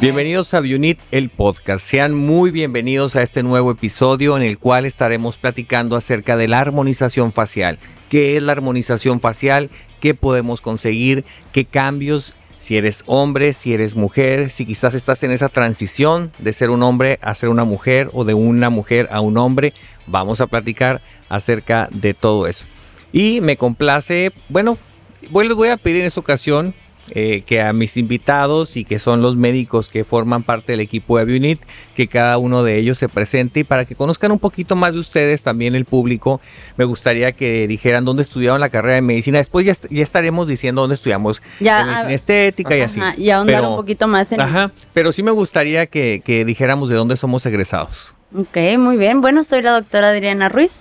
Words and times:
Bienvenidos 0.00 0.54
a 0.54 0.60
Bionit, 0.60 0.98
el 1.10 1.28
podcast. 1.28 1.84
Sean 1.84 2.14
muy 2.14 2.50
bienvenidos 2.50 3.16
a 3.16 3.22
este 3.22 3.42
nuevo 3.42 3.70
episodio 3.70 4.34
en 4.34 4.42
el 4.42 4.56
cual 4.56 4.86
estaremos 4.86 5.36
platicando 5.36 5.94
acerca 5.94 6.38
de 6.38 6.48
la 6.48 6.58
armonización 6.58 7.34
facial. 7.34 7.78
¿Qué 8.08 8.38
es 8.38 8.42
la 8.42 8.52
armonización 8.52 9.20
facial? 9.20 9.68
¿Qué 10.00 10.14
podemos 10.14 10.62
conseguir? 10.62 11.26
¿Qué 11.52 11.66
cambios? 11.66 12.32
Si 12.58 12.78
eres 12.78 13.02
hombre, 13.04 13.52
si 13.52 13.74
eres 13.74 13.94
mujer, 13.94 14.48
si 14.48 14.64
quizás 14.64 14.94
estás 14.94 15.22
en 15.22 15.32
esa 15.32 15.50
transición 15.50 16.32
de 16.38 16.54
ser 16.54 16.70
un 16.70 16.82
hombre 16.82 17.18
a 17.20 17.34
ser 17.34 17.50
una 17.50 17.64
mujer 17.64 18.08
o 18.14 18.24
de 18.24 18.32
una 18.32 18.70
mujer 18.70 19.06
a 19.12 19.20
un 19.20 19.36
hombre, 19.36 19.74
vamos 20.06 20.40
a 20.40 20.46
platicar 20.46 21.02
acerca 21.28 21.90
de 21.92 22.14
todo 22.14 22.46
eso. 22.46 22.64
Y 23.12 23.42
me 23.42 23.58
complace, 23.58 24.32
bueno, 24.48 24.78
les 25.20 25.54
voy 25.54 25.68
a 25.68 25.76
pedir 25.76 26.00
en 26.00 26.06
esta 26.06 26.20
ocasión 26.20 26.74
eh, 27.12 27.42
que 27.46 27.62
a 27.62 27.72
mis 27.72 27.96
invitados 27.96 28.76
y 28.76 28.84
que 28.84 28.98
son 28.98 29.22
los 29.22 29.36
médicos 29.36 29.88
que 29.88 30.04
forman 30.04 30.42
parte 30.42 30.72
del 30.72 30.80
equipo 30.80 31.16
de 31.16 31.22
Abunit, 31.22 31.60
que 31.94 32.06
cada 32.08 32.38
uno 32.38 32.62
de 32.62 32.76
ellos 32.78 32.98
se 32.98 33.08
presente 33.08 33.60
y 33.60 33.64
para 33.64 33.84
que 33.84 33.94
conozcan 33.94 34.32
un 34.32 34.38
poquito 34.38 34.76
más 34.76 34.94
de 34.94 35.00
ustedes, 35.00 35.42
también 35.42 35.74
el 35.74 35.84
público, 35.84 36.40
me 36.76 36.84
gustaría 36.84 37.32
que 37.32 37.66
dijeran 37.68 38.04
dónde 38.04 38.22
estudiaron 38.22 38.60
la 38.60 38.68
carrera 38.68 38.94
de 38.94 39.02
medicina. 39.02 39.38
Después 39.38 39.66
ya, 39.66 39.74
ya 39.90 40.02
estaremos 40.02 40.46
diciendo 40.46 40.80
dónde 40.82 40.94
estudiamos 40.94 41.42
Ya, 41.60 41.84
medicina 41.84 42.12
estética 42.12 42.76
y 42.76 42.80
así. 42.82 43.00
Y 43.16 43.30
ahondar 43.30 43.56
Pero- 43.56 43.70
un 43.70 43.76
poquito 43.76 44.06
más 44.06 44.32
en... 44.32 44.40
Ajá, 44.40 44.70
pero 44.92 45.12
sí 45.12 45.22
me 45.22 45.30
gustaría 45.30 45.86
que, 45.86 46.22
que 46.24 46.44
dijéramos 46.44 46.88
de 46.88 46.96
dónde 46.96 47.16
somos 47.16 47.44
egresados. 47.46 48.14
Ok, 48.36 48.56
muy 48.78 48.96
bien. 48.96 49.20
Bueno, 49.20 49.42
soy 49.44 49.62
la 49.62 49.72
doctora 49.72 50.10
Adriana 50.10 50.48
Ruiz 50.48 50.72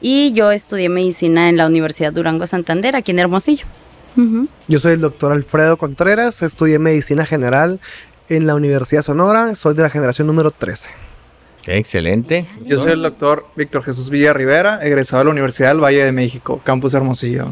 y 0.00 0.32
yo 0.32 0.50
estudié 0.50 0.88
medicina 0.88 1.48
en 1.48 1.56
la 1.56 1.66
Universidad 1.66 2.12
Durango 2.12 2.46
Santander, 2.46 2.96
aquí 2.96 3.12
en 3.12 3.20
Hermosillo. 3.20 3.64
Yo 4.66 4.78
soy 4.80 4.94
el 4.94 5.00
doctor 5.00 5.32
Alfredo 5.32 5.76
Contreras, 5.76 6.42
estudié 6.42 6.78
medicina 6.80 7.24
general 7.24 7.78
en 8.28 8.46
la 8.46 8.56
Universidad 8.56 9.02
Sonora, 9.02 9.54
soy 9.54 9.74
de 9.74 9.82
la 9.82 9.90
generación 9.90 10.26
número 10.26 10.50
13. 10.50 10.90
Ok, 11.60 11.68
excelente. 11.68 12.48
Yo 12.64 12.76
soy 12.78 12.92
el 12.92 13.02
doctor 13.02 13.46
Víctor 13.54 13.84
Jesús 13.84 14.10
Villa 14.10 14.32
Rivera, 14.32 14.84
egresado 14.84 15.20
de 15.20 15.24
la 15.26 15.30
Universidad 15.30 15.68
del 15.68 15.82
Valle 15.82 16.04
de 16.04 16.12
México, 16.12 16.60
Campus 16.64 16.94
Hermosillo. 16.94 17.46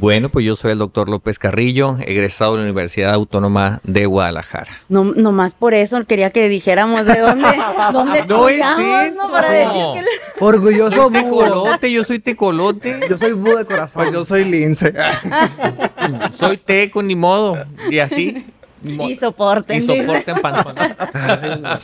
Bueno, 0.00 0.30
pues 0.30 0.44
yo 0.44 0.56
soy 0.56 0.72
el 0.72 0.78
doctor 0.78 1.08
López 1.08 1.38
Carrillo, 1.38 1.96
egresado 2.04 2.52
de 2.52 2.58
la 2.58 2.64
Universidad 2.64 3.12
Autónoma 3.14 3.80
de 3.84 4.06
Guadalajara. 4.06 4.72
No, 4.88 5.04
nomás 5.04 5.54
por 5.54 5.74
eso 5.74 6.04
quería 6.06 6.30
que 6.30 6.48
dijéramos 6.48 7.06
de 7.06 7.20
dónde, 7.20 7.48
dónde 7.92 8.24
No 8.26 8.48
es 8.48 8.56
estudiamos, 8.60 9.14
¿no? 9.16 9.30
Para 9.30 9.48
decir 9.50 9.70
eso. 9.70 9.92
que 9.94 10.02
le- 10.02 10.08
Orgulloso 10.40 11.08
búho. 11.10 11.22
Tecolote, 11.44 11.92
yo 11.92 12.02
soy 12.04 12.18
tecolote. 12.18 13.00
Yo 13.08 13.16
soy 13.16 13.32
búho 13.32 13.56
de 13.58 13.64
corazón. 13.64 14.02
Pues 14.02 14.12
yo 14.14 14.24
soy 14.24 14.44
lince. 14.44 14.92
Soy 16.36 16.56
teco, 16.56 17.00
ni 17.02 17.14
modo. 17.14 17.56
Y 17.88 18.00
así. 18.00 18.46
ni 18.82 18.94
modo. 18.94 19.08
Y 19.10 19.14
soporten. 19.16 19.76
Y 19.76 19.80
dice. 19.80 20.02
soporten 20.04 20.40
panzón. 20.40 20.74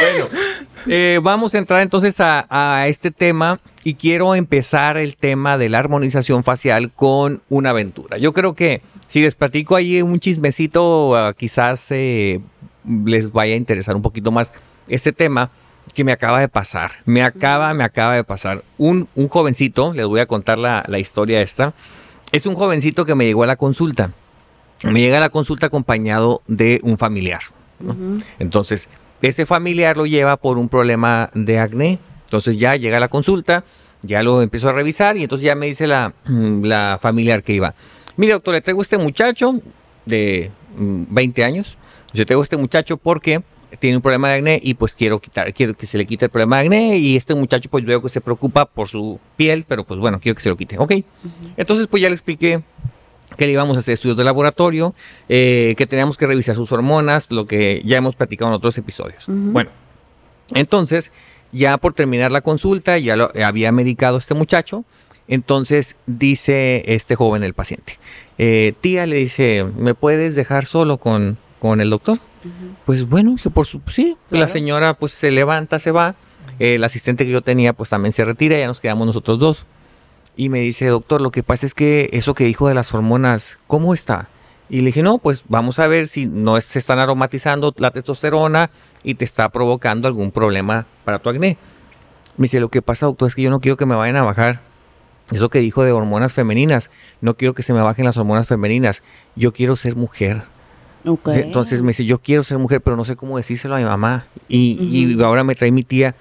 bueno, 0.00 0.28
eh, 0.86 1.20
vamos 1.22 1.54
a 1.54 1.58
entrar 1.58 1.82
entonces 1.82 2.20
a, 2.20 2.46
a 2.50 2.88
este 2.88 3.10
tema 3.10 3.60
y 3.84 3.94
quiero 3.94 4.34
empezar 4.34 4.96
el 4.96 5.16
tema 5.16 5.58
de 5.58 5.68
la 5.68 5.78
armonización 5.78 6.44
facial 6.44 6.90
con 6.92 7.42
una 7.48 7.70
aventura. 7.70 8.18
Yo 8.18 8.32
creo 8.32 8.54
que 8.54 8.82
si 9.08 9.22
les 9.22 9.34
platico 9.34 9.76
ahí 9.76 10.02
un 10.02 10.20
chismecito, 10.20 11.16
ah, 11.16 11.34
quizás 11.34 11.86
eh, 11.90 12.40
les 13.04 13.32
vaya 13.32 13.54
a 13.54 13.56
interesar 13.56 13.96
un 13.96 14.02
poquito 14.02 14.30
más 14.32 14.52
este 14.88 15.12
tema 15.12 15.50
que 15.94 16.04
me 16.04 16.12
acaba 16.12 16.40
de 16.40 16.48
pasar. 16.48 16.92
Me 17.04 17.22
acaba, 17.22 17.72
me 17.74 17.84
acaba 17.84 18.14
de 18.14 18.24
pasar. 18.24 18.64
Un, 18.76 19.08
un 19.14 19.28
jovencito, 19.28 19.92
les 19.92 20.06
voy 20.06 20.20
a 20.20 20.26
contar 20.26 20.58
la, 20.58 20.84
la 20.88 20.98
historia 20.98 21.40
esta. 21.40 21.74
Es 22.32 22.44
un 22.46 22.54
jovencito 22.54 23.06
que 23.06 23.14
me 23.14 23.24
llegó 23.24 23.44
a 23.44 23.46
la 23.46 23.56
consulta. 23.56 24.10
Me 24.82 25.00
llega 25.00 25.16
a 25.18 25.20
la 25.20 25.30
consulta 25.30 25.66
acompañado 25.66 26.42
de 26.46 26.80
un 26.82 26.98
familiar. 26.98 27.40
Entonces, 28.38 28.88
ese 29.28 29.46
familiar 29.46 29.96
lo 29.96 30.06
lleva 30.06 30.36
por 30.36 30.58
un 30.58 30.68
problema 30.68 31.30
de 31.34 31.58
acné. 31.58 31.98
Entonces 32.24 32.58
ya 32.58 32.76
llega 32.76 32.96
a 32.96 33.00
la 33.00 33.08
consulta, 33.08 33.64
ya 34.02 34.22
lo 34.22 34.42
empiezo 34.42 34.68
a 34.68 34.72
revisar 34.72 35.16
y 35.16 35.22
entonces 35.22 35.44
ya 35.44 35.54
me 35.54 35.66
dice 35.66 35.86
la, 35.86 36.12
la 36.26 36.98
familiar 37.00 37.42
que 37.42 37.52
iba. 37.54 37.74
Mire, 38.16 38.32
doctor, 38.32 38.54
le 38.54 38.60
traigo 38.60 38.80
a 38.80 38.82
este 38.82 38.98
muchacho 38.98 39.60
de 40.04 40.50
mm, 40.76 41.04
20 41.08 41.44
años. 41.44 41.76
Yo 42.12 42.24
traigo 42.26 42.42
a 42.42 42.44
este 42.44 42.56
muchacho 42.56 42.96
porque 42.96 43.42
tiene 43.78 43.96
un 43.96 44.02
problema 44.02 44.28
de 44.28 44.36
acné 44.36 44.60
y 44.62 44.74
pues 44.74 44.94
quiero 44.94 45.20
quitar, 45.20 45.52
quiero 45.52 45.74
que 45.74 45.86
se 45.86 45.98
le 45.98 46.06
quite 46.06 46.26
el 46.26 46.30
problema 46.30 46.56
de 46.58 46.62
acné 46.62 46.98
y 46.98 47.16
este 47.16 47.34
muchacho 47.34 47.68
pues 47.68 47.84
veo 47.84 48.00
que 48.00 48.08
se 48.08 48.20
preocupa 48.20 48.64
por 48.64 48.88
su 48.88 49.20
piel, 49.36 49.64
pero 49.68 49.84
pues 49.84 50.00
bueno, 50.00 50.18
quiero 50.20 50.34
que 50.34 50.42
se 50.42 50.48
lo 50.48 50.56
quite. 50.56 50.78
Ok. 50.78 50.92
Entonces 51.56 51.86
pues 51.86 52.02
ya 52.02 52.08
le 52.08 52.14
expliqué 52.14 52.62
que 53.36 53.46
le 53.46 53.52
íbamos 53.52 53.76
a 53.76 53.80
hacer 53.80 53.94
estudios 53.94 54.16
de 54.16 54.24
laboratorio, 54.24 54.94
eh, 55.28 55.74
que 55.76 55.86
teníamos 55.86 56.16
que 56.16 56.26
revisar 56.26 56.54
sus 56.54 56.72
hormonas, 56.72 57.26
lo 57.30 57.46
que 57.46 57.82
ya 57.84 57.96
hemos 57.98 58.16
platicado 58.16 58.50
en 58.50 58.54
otros 58.56 58.76
episodios. 58.78 59.24
Bueno, 59.28 59.70
entonces, 60.54 61.10
ya 61.52 61.78
por 61.78 61.94
terminar 61.94 62.32
la 62.32 62.40
consulta, 62.40 62.98
ya 62.98 63.16
lo 63.16 63.30
había 63.42 63.72
medicado 63.72 64.18
este 64.18 64.34
muchacho. 64.34 64.84
Entonces 65.28 65.96
dice 66.06 66.84
este 66.86 67.16
joven, 67.16 67.42
el 67.42 67.52
paciente, 67.52 67.98
eh, 68.38 68.74
tía, 68.80 69.06
le 69.06 69.16
dice, 69.16 69.64
¿me 69.76 69.94
puedes 69.94 70.36
dejar 70.36 70.66
solo 70.66 70.98
con, 70.98 71.36
con 71.58 71.80
el 71.80 71.90
doctor? 71.90 72.18
Pues 72.84 73.08
bueno, 73.08 73.34
que 73.42 73.50
por 73.50 73.66
su, 73.66 73.80
sí, 73.88 74.16
la 74.30 74.46
señora 74.46 74.94
pues 74.94 75.10
se 75.12 75.32
levanta, 75.32 75.80
se 75.80 75.90
va. 75.90 76.14
El 76.60 76.84
asistente 76.84 77.26
que 77.26 77.32
yo 77.32 77.42
tenía 77.42 77.72
pues 77.72 77.90
también 77.90 78.12
se 78.12 78.24
retira, 78.24 78.56
ya 78.56 78.68
nos 78.68 78.78
quedamos 78.78 79.06
nosotros 79.06 79.38
dos. 79.40 79.66
Y 80.36 80.50
me 80.50 80.60
dice, 80.60 80.86
doctor, 80.86 81.20
lo 81.20 81.30
que 81.30 81.42
pasa 81.42 81.66
es 81.66 81.74
que 81.74 82.10
eso 82.12 82.34
que 82.34 82.44
dijo 82.44 82.68
de 82.68 82.74
las 82.74 82.92
hormonas, 82.94 83.56
¿cómo 83.66 83.94
está? 83.94 84.28
Y 84.68 84.80
le 84.80 84.86
dije, 84.86 85.02
no, 85.02 85.18
pues 85.18 85.42
vamos 85.48 85.78
a 85.78 85.86
ver 85.86 86.08
si 86.08 86.26
no 86.26 86.60
se 86.60 86.78
están 86.78 86.98
aromatizando 86.98 87.72
la 87.78 87.90
testosterona 87.90 88.70
y 89.02 89.14
te 89.14 89.24
está 89.24 89.48
provocando 89.48 90.08
algún 90.08 90.32
problema 90.32 90.86
para 91.04 91.20
tu 91.20 91.30
acné. 91.30 91.56
Me 92.36 92.44
dice, 92.44 92.60
lo 92.60 92.68
que 92.68 92.82
pasa, 92.82 93.06
doctor, 93.06 93.28
es 93.28 93.34
que 93.34 93.42
yo 93.42 93.50
no 93.50 93.60
quiero 93.60 93.76
que 93.76 93.86
me 93.86 93.94
vayan 93.94 94.16
a 94.16 94.22
bajar 94.22 94.60
eso 95.32 95.48
que 95.48 95.58
dijo 95.58 95.82
de 95.82 95.92
hormonas 95.92 96.32
femeninas. 96.32 96.90
No 97.20 97.36
quiero 97.36 97.54
que 97.54 97.62
se 97.62 97.72
me 97.72 97.82
bajen 97.82 98.04
las 98.04 98.16
hormonas 98.16 98.46
femeninas. 98.46 99.02
Yo 99.34 99.52
quiero 99.52 99.76
ser 99.76 99.96
mujer. 99.96 100.44
Entonces 101.26 101.82
me 101.82 101.88
dice, 101.88 102.04
yo 102.04 102.18
quiero 102.18 102.42
ser 102.42 102.58
mujer, 102.58 102.80
pero 102.80 102.96
no 102.96 103.04
sé 103.04 103.16
cómo 103.16 103.36
decírselo 103.36 103.76
a 103.76 103.78
mi 103.78 103.84
mamá. 103.84 104.26
Y, 104.48 104.78
y 104.90 105.22
ahora 105.22 105.44
me 105.44 105.54
trae 105.54 105.70
mi 105.70 105.82
tía 105.82 106.14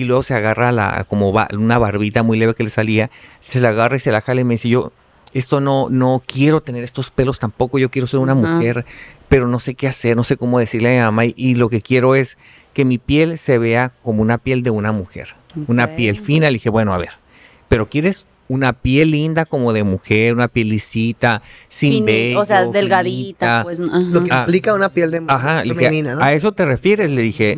y 0.00 0.04
luego 0.04 0.22
se 0.22 0.34
agarra 0.34 0.72
la, 0.72 1.04
como 1.08 1.32
va- 1.32 1.48
una 1.52 1.78
barbita 1.78 2.22
muy 2.22 2.38
leve 2.38 2.54
que 2.54 2.64
le 2.64 2.70
salía, 2.70 3.10
se 3.40 3.60
la 3.60 3.70
agarra 3.70 3.96
y 3.96 4.00
se 4.00 4.10
la 4.12 4.20
jala 4.20 4.40
y 4.40 4.44
me 4.44 4.54
dice, 4.54 4.68
yo, 4.68 4.92
esto 5.34 5.60
no, 5.60 5.88
no 5.90 6.22
quiero 6.26 6.60
tener 6.60 6.82
estos 6.84 7.10
pelos 7.10 7.38
tampoco, 7.38 7.78
yo 7.78 7.90
quiero 7.90 8.06
ser 8.06 8.20
una 8.20 8.34
mujer, 8.34 8.84
pero 9.28 9.46
no 9.46 9.60
sé 9.60 9.74
qué 9.74 9.86
hacer, 9.88 10.16
no 10.16 10.24
sé 10.24 10.36
cómo 10.36 10.58
decirle 10.58 10.98
a 10.98 11.04
mi 11.04 11.04
mamá 11.06 11.24
y, 11.26 11.34
y 11.36 11.54
lo 11.54 11.68
que 11.68 11.82
quiero 11.82 12.14
es 12.14 12.36
que 12.72 12.84
mi 12.84 12.98
piel 12.98 13.38
se 13.38 13.58
vea 13.58 13.92
como 14.02 14.22
una 14.22 14.38
piel 14.38 14.62
de 14.62 14.70
una 14.70 14.92
mujer, 14.92 15.34
una 15.68 15.94
piel 15.96 16.16
fina. 16.16 16.46
Le 16.48 16.54
dije, 16.54 16.70
bueno, 16.70 16.94
a 16.94 16.98
ver, 16.98 17.10
pero 17.68 17.86
quieres 17.86 18.26
una 18.48 18.72
piel 18.72 19.12
linda 19.12 19.44
como 19.44 19.72
de 19.72 19.84
mujer, 19.84 20.34
una 20.34 20.48
piel 20.48 20.70
lisita, 20.70 21.42
sin 21.68 21.92
Fini- 21.92 22.04
vello, 22.04 22.40
o 22.40 22.44
sea, 22.44 22.64
delgadita, 22.66 23.62
finita. 23.62 23.62
pues. 23.62 23.80
ajá. 23.80 24.00
Lo 24.10 24.24
que 24.24 24.34
implica 24.34 24.74
una 24.74 24.88
piel 24.88 25.10
de 25.12 25.22
Ajá, 25.28 25.62
dije, 25.62 25.74
femenina, 25.76 26.14
¿no? 26.16 26.22
¿a 26.22 26.32
eso 26.32 26.50
te 26.52 26.64
refieres? 26.64 27.10
Le 27.10 27.22
dije, 27.22 27.56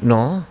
no. 0.00 0.46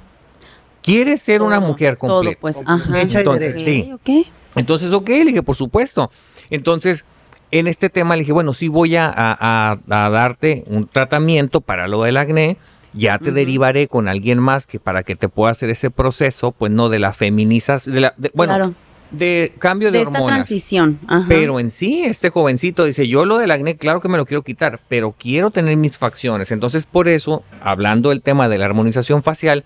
¿Quieres 0.87 1.21
ser 1.21 1.41
una 1.41 1.57
Todo, 1.59 1.67
mujer 1.67 1.97
Todo, 1.97 2.15
completa? 2.15 2.37
pues. 2.41 2.57
Ajá. 2.65 3.01
Hecha 3.01 3.17
y 3.17 3.19
Entonces, 3.19 3.53
derecha. 3.53 3.65
sí. 3.65 3.91
Ok, 3.93 3.99
ok. 4.09 4.27
Entonces, 4.55 4.93
ok, 4.93 5.09
le 5.09 5.25
dije, 5.25 5.43
por 5.43 5.55
supuesto. 5.55 6.09
Entonces, 6.49 7.03
en 7.51 7.67
este 7.67 7.89
tema 7.89 8.15
le 8.15 8.21
dije, 8.21 8.31
bueno, 8.31 8.53
sí 8.53 8.69
voy 8.69 8.95
a, 8.95 9.05
a- 9.15 9.71
a- 9.73 10.09
darte 10.09 10.63
un 10.67 10.87
tratamiento 10.87 11.59
para 11.61 11.87
lo 11.89 12.03
del 12.03 12.15
acné. 12.17 12.57
Ya 12.93 13.19
te 13.19 13.31
derivaré 13.31 13.87
con 13.89 14.07
alguien 14.07 14.39
más 14.39 14.65
que 14.65 14.79
para 14.79 15.03
que 15.03 15.15
te 15.17 15.27
pueda 15.29 15.51
hacer 15.51 15.69
ese 15.69 15.91
proceso, 15.91 16.53
pues 16.53 16.71
no 16.71 16.87
de 16.89 16.99
la 16.99 17.11
feminización, 17.13 17.93
de 17.93 18.01
la, 18.01 18.13
de- 18.17 18.31
bueno, 18.33 18.53
claro. 18.55 18.73
De 19.11 19.53
cambio 19.59 19.89
de, 19.89 19.99
De 19.99 20.03
esta 20.03 20.11
hormonas. 20.11 20.35
transición. 20.39 20.99
Ajá. 21.07 21.25
Pero 21.29 21.59
en 21.59 21.71
sí, 21.71 22.03
este 22.03 22.29
jovencito 22.29 22.83
dice, 22.85 23.07
yo 23.07 23.25
lo 23.25 23.37
del 23.37 23.51
acné, 23.51 23.77
claro 23.77 24.01
que 24.01 24.09
me 24.09 24.17
lo 24.17 24.25
quiero 24.25 24.43
quitar, 24.43 24.79
pero 24.89 25.13
quiero 25.17 25.49
tener 25.51 25.77
mis 25.77 25.97
facciones. 25.97 26.51
Entonces, 26.51 26.85
por 26.85 27.07
eso, 27.07 27.43
hablando 27.63 28.09
del 28.09 28.21
tema 28.21 28.49
de 28.49 28.57
la 28.57 28.65
armonización 28.65 29.23
facial, 29.23 29.63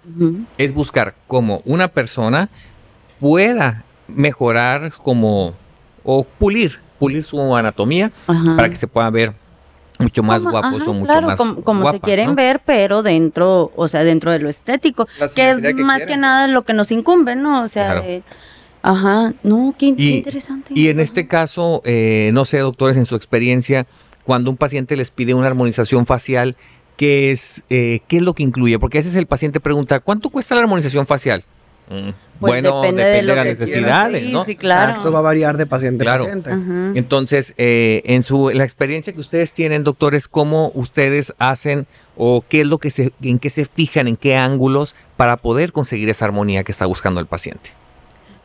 es 0.57 0.73
buscar 0.73 1.15
cómo 1.27 1.61
una 1.65 1.87
persona 1.87 2.49
pueda 3.19 3.83
mejorar 4.07 4.91
como, 4.91 5.53
o 6.03 6.23
pulir, 6.23 6.79
pulir 6.99 7.23
su 7.23 7.55
anatomía 7.55 8.11
Ajá. 8.27 8.55
para 8.55 8.69
que 8.69 8.75
se 8.75 8.87
pueda 8.87 9.09
ver 9.09 9.33
mucho 9.99 10.23
más 10.23 10.39
Como- 10.39 10.51
guapos 10.51 10.81
ajá, 10.81 10.89
o 10.89 10.93
mucho 10.93 11.05
claro, 11.11 11.27
más 11.27 11.37
como, 11.37 11.61
como 11.63 11.91
se 11.91 11.99
quieren 11.99 12.29
¿no? 12.29 12.35
ver, 12.35 12.61
pero 12.65 13.03
dentro, 13.03 13.71
o 13.75 13.87
sea, 13.87 14.03
dentro 14.03 14.31
de 14.31 14.39
lo 14.39 14.49
estético, 14.49 15.05
que 15.35 15.51
es 15.51 15.61
que 15.61 15.73
más 15.83 16.03
que 16.05 16.17
nada 16.17 16.47
lo 16.47 16.63
que 16.63 16.73
nos 16.73 16.91
incumbe, 16.91 17.35
¿no? 17.35 17.63
O 17.63 17.67
sea, 17.67 17.85
Claro. 17.91 18.01
de- 18.01 18.23
ajá, 18.81 19.33
no, 19.43 19.73
qué, 19.77 19.87
interesante. 19.87 20.73
Y 20.75 20.87
en 20.89 20.97
Ajá. 20.97 21.03
este 21.03 21.27
caso, 21.27 21.81
eh, 21.85 22.31
no 22.33 22.45
sé, 22.45 22.59
doctores, 22.59 22.97
en 22.97 23.05
su 23.05 23.15
experiencia, 23.15 23.85
cuando 24.23 24.51
un 24.51 24.57
paciente 24.57 24.95
les 24.95 25.11
pide 25.11 25.33
una 25.33 25.47
armonización 25.47 26.05
facial, 26.05 26.55
¿qué 26.97 27.31
es, 27.31 27.63
eh, 27.69 28.01
¿qué 28.07 28.17
es 28.17 28.23
lo 28.23 28.33
que 28.33 28.43
incluye? 28.43 28.77
Porque 28.79 28.97
a 28.99 29.01
veces 29.01 29.15
el 29.15 29.25
paciente 29.25 29.59
pregunta, 29.59 29.99
¿cuánto 29.99 30.29
cuesta 30.29 30.55
la 30.55 30.61
armonización 30.61 31.07
facial? 31.07 31.43
Mm, 31.89 32.09
Pues 32.39 32.51
bueno, 32.53 32.81
depende 32.81 33.03
depende 33.03 33.21
de 33.21 33.27
lo 33.27 33.35
las 33.35 33.43
que 33.43 33.49
necesidades. 33.51 34.29
¿no? 34.29 34.45
Sí, 34.45 34.51
sí, 34.51 34.55
claro. 34.57 34.89
Exacto, 34.91 35.11
va 35.11 35.19
a 35.19 35.23
variar 35.23 35.57
de 35.57 35.65
paciente 35.65 36.05
Claro. 36.05 36.23
a 36.23 36.25
paciente. 36.27 36.51
Ajá. 36.51 36.91
Entonces, 36.95 37.53
eh, 37.57 38.01
en 38.05 38.23
su 38.23 38.49
en 38.49 38.57
la 38.59 38.63
experiencia 38.63 39.11
que 39.13 39.19
ustedes 39.19 39.51
tienen, 39.51 39.83
doctores, 39.83 40.27
¿cómo 40.27 40.71
ustedes 40.73 41.33
hacen 41.37 41.85
o 42.15 42.43
qué 42.47 42.61
es 42.61 42.67
lo 42.67 42.77
que 42.77 42.91
se, 42.91 43.11
en 43.21 43.39
qué 43.39 43.49
se 43.49 43.65
fijan, 43.65 44.07
en 44.07 44.15
qué 44.15 44.37
ángulos 44.37 44.95
para 45.17 45.37
poder 45.37 45.71
conseguir 45.71 46.09
esa 46.09 46.25
armonía 46.25 46.63
que 46.63 46.71
está 46.71 46.85
buscando 46.85 47.19
el 47.19 47.25
paciente? 47.27 47.71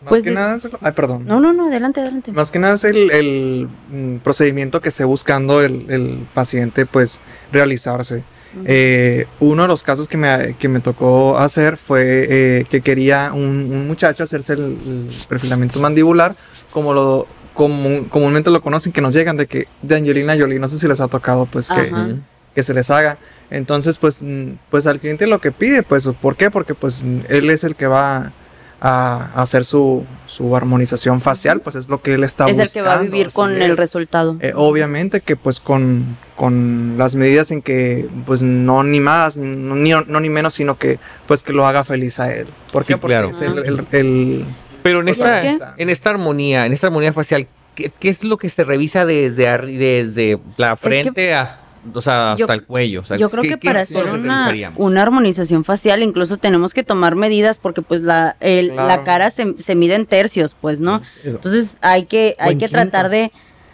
Más 0.07 0.11
Pues 0.11 0.23
que 0.23 0.31
nada 0.31 0.55
es, 0.55 0.69
ay, 0.81 0.93
perdón. 0.93 1.25
No, 1.27 1.41
no, 1.41 1.53
no, 1.53 1.67
adelante, 1.67 2.01
adelante. 2.01 2.31
Más 2.31 2.53
que 2.53 2.61
nada 2.61 2.75
es 2.75 2.85
el, 2.85 3.11
el, 3.11 3.69
mm, 3.91 4.17
procedimiento 4.19 4.81
que 4.81 4.91
esté 4.91 5.03
buscando 5.03 5.63
el, 5.63 5.91
el 5.91 6.27
paciente, 6.33 6.87
pues, 6.87 7.21
realizarse. 7.51 8.23
Ujú. 8.55 8.65
Eh, 8.67 9.27
uno 9.41 9.63
de 9.63 9.69
los 9.69 9.83
casos 9.83 10.07
que 10.07 10.17
me, 10.17 10.55
que 10.61 10.69
me 10.69 10.79
tocó 10.79 11.37
hacer 11.39 11.77
fue 11.77 12.05
eh, 12.31 12.65
que 12.71 12.83
quería 12.83 13.33
un, 13.35 13.41
un 13.73 13.89
muchacho 13.89 14.23
hacerse 14.23 14.53
el, 14.53 14.61
el 14.87 15.09
perfilamiento 15.29 15.81
mandibular, 15.81 16.37
como 16.71 16.95
lo 16.95 17.27
comu- 17.53 18.09
comúnmente 18.09 18.51
lo 18.53 18.63
conocen, 18.63 18.93
que 18.93 19.01
nos 19.01 19.13
llegan 19.13 19.37
de 19.37 19.47
que 19.49 19.67
de 19.83 19.97
Angelina 19.97 20.37
Jolie, 20.39 20.61
no 20.61 20.69
sé 20.69 20.79
si 20.79 20.87
les 20.87 21.01
ha 21.01 21.09
tocado, 21.09 21.47
pues, 21.47 21.69
que, 21.69 21.81
Ajá. 21.81 21.97
Mm. 22.07 22.23
que 22.55 22.63
se 22.63 22.73
les 22.75 22.91
haga. 22.91 23.19
Entonces, 23.51 23.99
pues, 23.99 24.23
mm, 24.23 24.53
pues 24.71 24.87
al 24.87 25.01
cliente 25.01 25.27
lo 25.27 25.41
que 25.41 25.51
pide, 25.51 25.83
pues, 25.83 26.09
¿por 26.23 26.37
qué? 26.37 26.49
Porque 26.51 26.75
pues 26.75 27.05
él 27.29 27.51
es 27.51 27.65
el 27.65 27.75
que 27.75 27.89
va 27.89 28.33
a 28.81 29.31
hacer 29.35 29.65
su, 29.65 30.05
su 30.27 30.55
armonización 30.57 31.21
facial, 31.21 31.61
pues 31.61 31.77
es 31.77 31.89
lo 31.89 32.03
que 32.03 32.15
él 32.15 32.25
está 32.25 32.45
es 32.49 32.57
buscando. 32.57 32.63
el 32.65 32.73
que 32.73 32.83
va 32.83 32.95
a 32.95 33.03
vivir 33.03 33.29
con 33.33 33.53
el 33.61 33.71
es. 33.73 33.79
resultado. 33.79 34.37
Eh, 34.41 34.53
obviamente 34.55 35.21
que 35.23 35.35
pues 35.37 35.61
con, 35.61 36.17
con 36.37 36.97
las 36.99 37.15
medidas 37.15 37.51
en 37.51 37.63
que 37.63 38.09
pues 38.27 38.43
no 38.43 38.83
ni 38.83 39.01
más, 39.01 39.37
ni, 39.37 39.47
no, 39.47 39.75
ni, 39.77 39.91
no 39.91 40.21
ni 40.21 40.29
menos, 40.29 40.55
sino 40.55 40.77
que 40.79 40.99
pues 41.27 41.43
que 41.43 41.53
lo 41.53 41.67
haga 41.67 41.85
feliz 41.85 42.21
a 42.21 42.35
él. 42.35 42.47
¿Por 42.73 42.85
Sí, 42.85 42.93
qué? 42.93 42.99
Porque 42.99 43.15
claro. 43.15 43.29
es 43.31 43.41
el, 43.41 43.59
el- 43.59 43.87
el- 43.93 44.45
Pero 44.83 44.99
en 45.01 45.07
Pues, 45.07 45.19
esta, 45.19 45.43
¿es 45.45 45.61
en 45.79 45.91
esta 45.91 46.11
armonía, 46.11 46.67
en 46.67 46.73
esta 46.73 46.87
armonía 46.89 47.13
facial, 47.13 47.49
¿qué, 47.75 47.91
qué 47.99 48.09
es 48.09 48.23
lo 48.25 48.37
que 48.37 48.51
se 48.51 48.63
revisa 48.63 49.05
desde, 49.07 49.47
desde 49.59 50.39
la 50.59 50.77
frente 50.77 51.35
a- 51.35 51.61
o 51.95 52.01
sea, 52.01 52.33
hasta 52.33 52.55
el 52.55 52.65
cuello? 52.65 53.01
O 53.01 53.05
sea, 53.05 53.17
Yo 53.17 53.31
creo 53.31 53.43
¿qué- 53.43 53.51
que 53.51 53.59
para 53.59 53.81
hacer 53.81 54.07
una, 54.07 54.53
una 54.77 55.03
armonización 55.03 55.65
facial 55.65 56.03
incluso 56.03 56.37
tenemos 56.37 56.75
que 56.75 56.83
tomar 56.85 57.17
medidas 57.17 57.59
porque 57.59 57.83
pues 57.83 58.01
la, 58.03 58.37
el- 58.41 58.71
Claro. 58.73 58.89
la 58.89 59.05
cara 59.05 59.31
se, 59.31 59.55
se 59.59 59.75
mide 59.75 59.95
en 59.95 60.07
tercios, 60.07 60.57
pues, 60.61 60.81
¿no? 60.81 61.03
Eso. 61.23 61.37
Entonces 61.37 61.79
hay 61.81 62.07
que, 62.07 62.37
hay 62.39 62.57
que 62.59 62.69
tratar 62.69 63.09
de... 63.11 63.33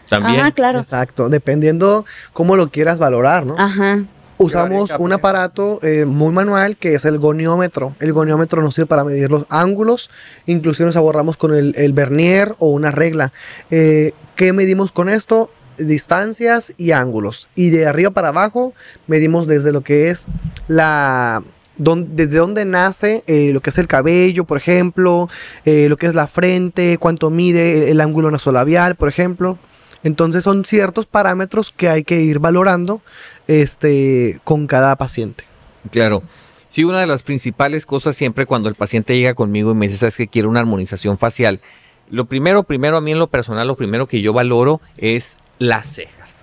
También. 0.09 0.41
Ajá, 0.41 0.51
claro. 0.51 0.79
Exacto, 0.81 1.29
dependiendo 1.31 2.05
cómo 2.33 2.57
lo 2.57 2.69
quieras 2.69 2.99
valorar, 2.99 3.47
¿no? 3.47 3.55
Ajá. 3.59 4.05
Usamos 4.39 4.83
un 4.83 4.89
paciente. 4.89 5.15
aparato 5.15 5.79
eh, 5.83 6.05
muy 6.05 6.33
manual 6.33 6.77
que 6.77 6.95
es 6.95 7.05
el 7.05 7.19
goniómetro. 7.19 7.95
El 8.01 8.13
goniómetro 8.13 8.61
nos 8.61 8.75
sirve 8.75 8.87
para 8.87 9.05
medir 9.05 9.31
los 9.31 9.47
ángulos, 9.51 10.11
inclusive 10.47 10.87
nos 10.87 10.97
ahorramos 10.97 11.37
con 11.37 11.55
el, 11.55 11.75
el 11.77 11.93
vernier 11.93 12.55
o 12.59 12.69
una 12.71 12.91
regla. 12.91 13.33
Eh, 13.71 14.13
¿Qué 14.35 14.53
medimos 14.53 14.91
con 14.91 15.09
esto? 15.09 15.51
Distancias 15.87 16.73
y 16.79 16.93
ángulos. 16.93 17.49
Y 17.55 17.71
de 17.71 17.87
arriba 17.87 18.11
para 18.11 18.29
abajo 18.29 18.75
medimos 19.07 19.47
desde 19.47 19.73
lo 19.73 19.81
que 19.83 20.11
es 20.11 20.27
la... 20.69 21.43
don- 21.77 22.17
desde 22.17 22.39
dónde 22.39 22.65
nace 22.65 23.25
eh, 23.27 23.51
lo 23.53 23.61
que 23.61 23.71
es 23.71 23.79
el 23.79 23.87
cabello, 23.87 24.45
por 24.45 24.59
ejemplo, 24.59 25.29
eh, 25.65 25.89
lo 25.89 25.97
que 25.97 26.07
es 26.07 26.15
la 26.15 26.27
frente, 26.27 26.99
cuánto 26.99 27.31
mide 27.31 27.91
el, 27.91 28.01
ángulo 28.01 28.31
nasolabial, 28.31 28.95
por 28.95 29.09
ejemplo. 29.09 29.59
Entonces 30.05 30.45
son 30.45 30.65
ciertos 30.65 31.07
parámetros 31.07 31.73
que 31.77 31.89
hay 31.89 32.05
que 32.05 32.21
ir 32.21 32.39
valorando 32.39 33.03
este, 33.47 34.41
con 34.45 34.67
cada 34.67 34.97
paciente. 34.97 35.45
Claro. 35.91 36.23
Sí, 36.69 36.85
una 36.85 37.01
de 37.01 37.07
las 37.07 37.23
principales 37.23 37.85
cosas 37.85 38.17
siempre 38.17 38.47
cuando 38.47 38.71
el 38.71 38.75
paciente 38.75 39.15
llega 39.15 39.35
conmigo 39.35 39.73
y 39.73 39.75
me 39.75 39.89
dice, 39.89 39.99
sabes 39.99 40.17
que 40.17 40.27
quiero 40.27 40.49
una 40.49 40.61
armonización 40.61 41.19
facial, 41.19 41.61
lo 42.09 42.25
primero, 42.25 42.63
primero 42.63 42.97
a 42.97 43.01
mí 43.01 43.13
en 43.13 43.19
lo 43.19 43.27
personal, 43.27 43.69
lo 43.69 43.77
primero 43.77 44.07
que 44.07 44.23
yo 44.23 44.33
valoro 44.33 44.81
es 44.97 45.37
las 45.59 45.87
cejas. 45.87 46.37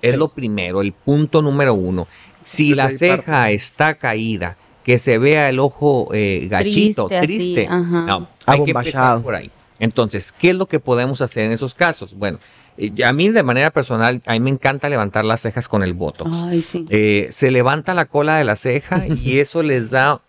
Es 0.00 0.12
Sí. 0.12 0.16
lo 0.16 0.28
primero, 0.28 0.80
el 0.80 0.92
punto 0.92 1.42
número 1.42 1.74
uno. 1.74 2.08
Si 2.44 2.70
Desde 2.70 2.82
la 2.82 2.90
ceja 2.90 3.22
parte. 3.22 3.54
está 3.54 3.94
caída, 3.94 4.56
que 4.82 4.98
se 4.98 5.18
vea 5.18 5.48
el 5.48 5.60
ojo 5.60 6.08
eh, 6.12 6.48
gachito, 6.50 7.06
Triste, 7.06 7.68
no, 7.68 8.28
hay 8.46 8.64
que 8.64 8.72
empezar 8.72 9.22
por 9.22 9.34
ahí. 9.36 9.50
Entonces, 9.78 10.32
¿qué 10.32 10.50
es 10.50 10.56
lo 10.56 10.66
que 10.66 10.80
podemos 10.80 11.20
hacer 11.20 11.44
en 11.44 11.52
esos 11.52 11.74
casos? 11.74 12.14
Bueno, 12.14 12.38
eh, 12.78 13.04
a 13.04 13.12
mí 13.12 13.28
de 13.28 13.42
manera 13.44 13.70
personal, 13.70 14.22
a 14.26 14.32
mí 14.32 14.40
me 14.40 14.50
encanta 14.50 14.88
levantar 14.88 15.24
las 15.24 15.42
cejas 15.42 15.68
con 15.68 15.82
el 15.84 15.92
botox. 15.94 16.30
Ay, 16.34 16.62
sí. 16.62 16.84
Eh, 16.88 17.28
se 17.30 17.50
levanta 17.52 17.94
la 17.94 18.06
cola 18.06 18.36
de 18.38 18.44
la 18.44 18.56
ceja 18.56 19.04
y 19.06 19.38
eso 19.38 19.62
les 19.62 19.90
da. 19.90 20.20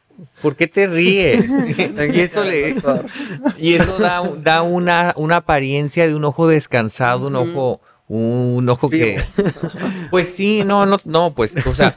¿Por 0.44 0.56
qué 0.56 0.68
te 0.68 0.86
ríes? 0.86 1.46
y 2.14 2.20
eso, 2.20 2.44
le, 2.44 2.76
y 3.58 3.74
eso 3.74 3.98
da, 3.98 4.22
da 4.38 4.62
una, 4.62 5.14
una 5.18 5.38
apariencia 5.38 6.08
de 6.08 6.14
un 6.16 6.24
ojo 6.26 6.48
descansado, 6.48 7.28
un 7.28 7.36
ojo, 7.36 7.82
un 8.08 8.68
ojo 8.70 8.90
que. 8.90 9.22
Pues 10.12 10.32
sí, 10.32 10.62
no, 10.64 10.86
no, 10.86 10.98
no, 11.06 11.34
pues, 11.34 11.56
o 11.66 11.72
sea, 11.72 11.96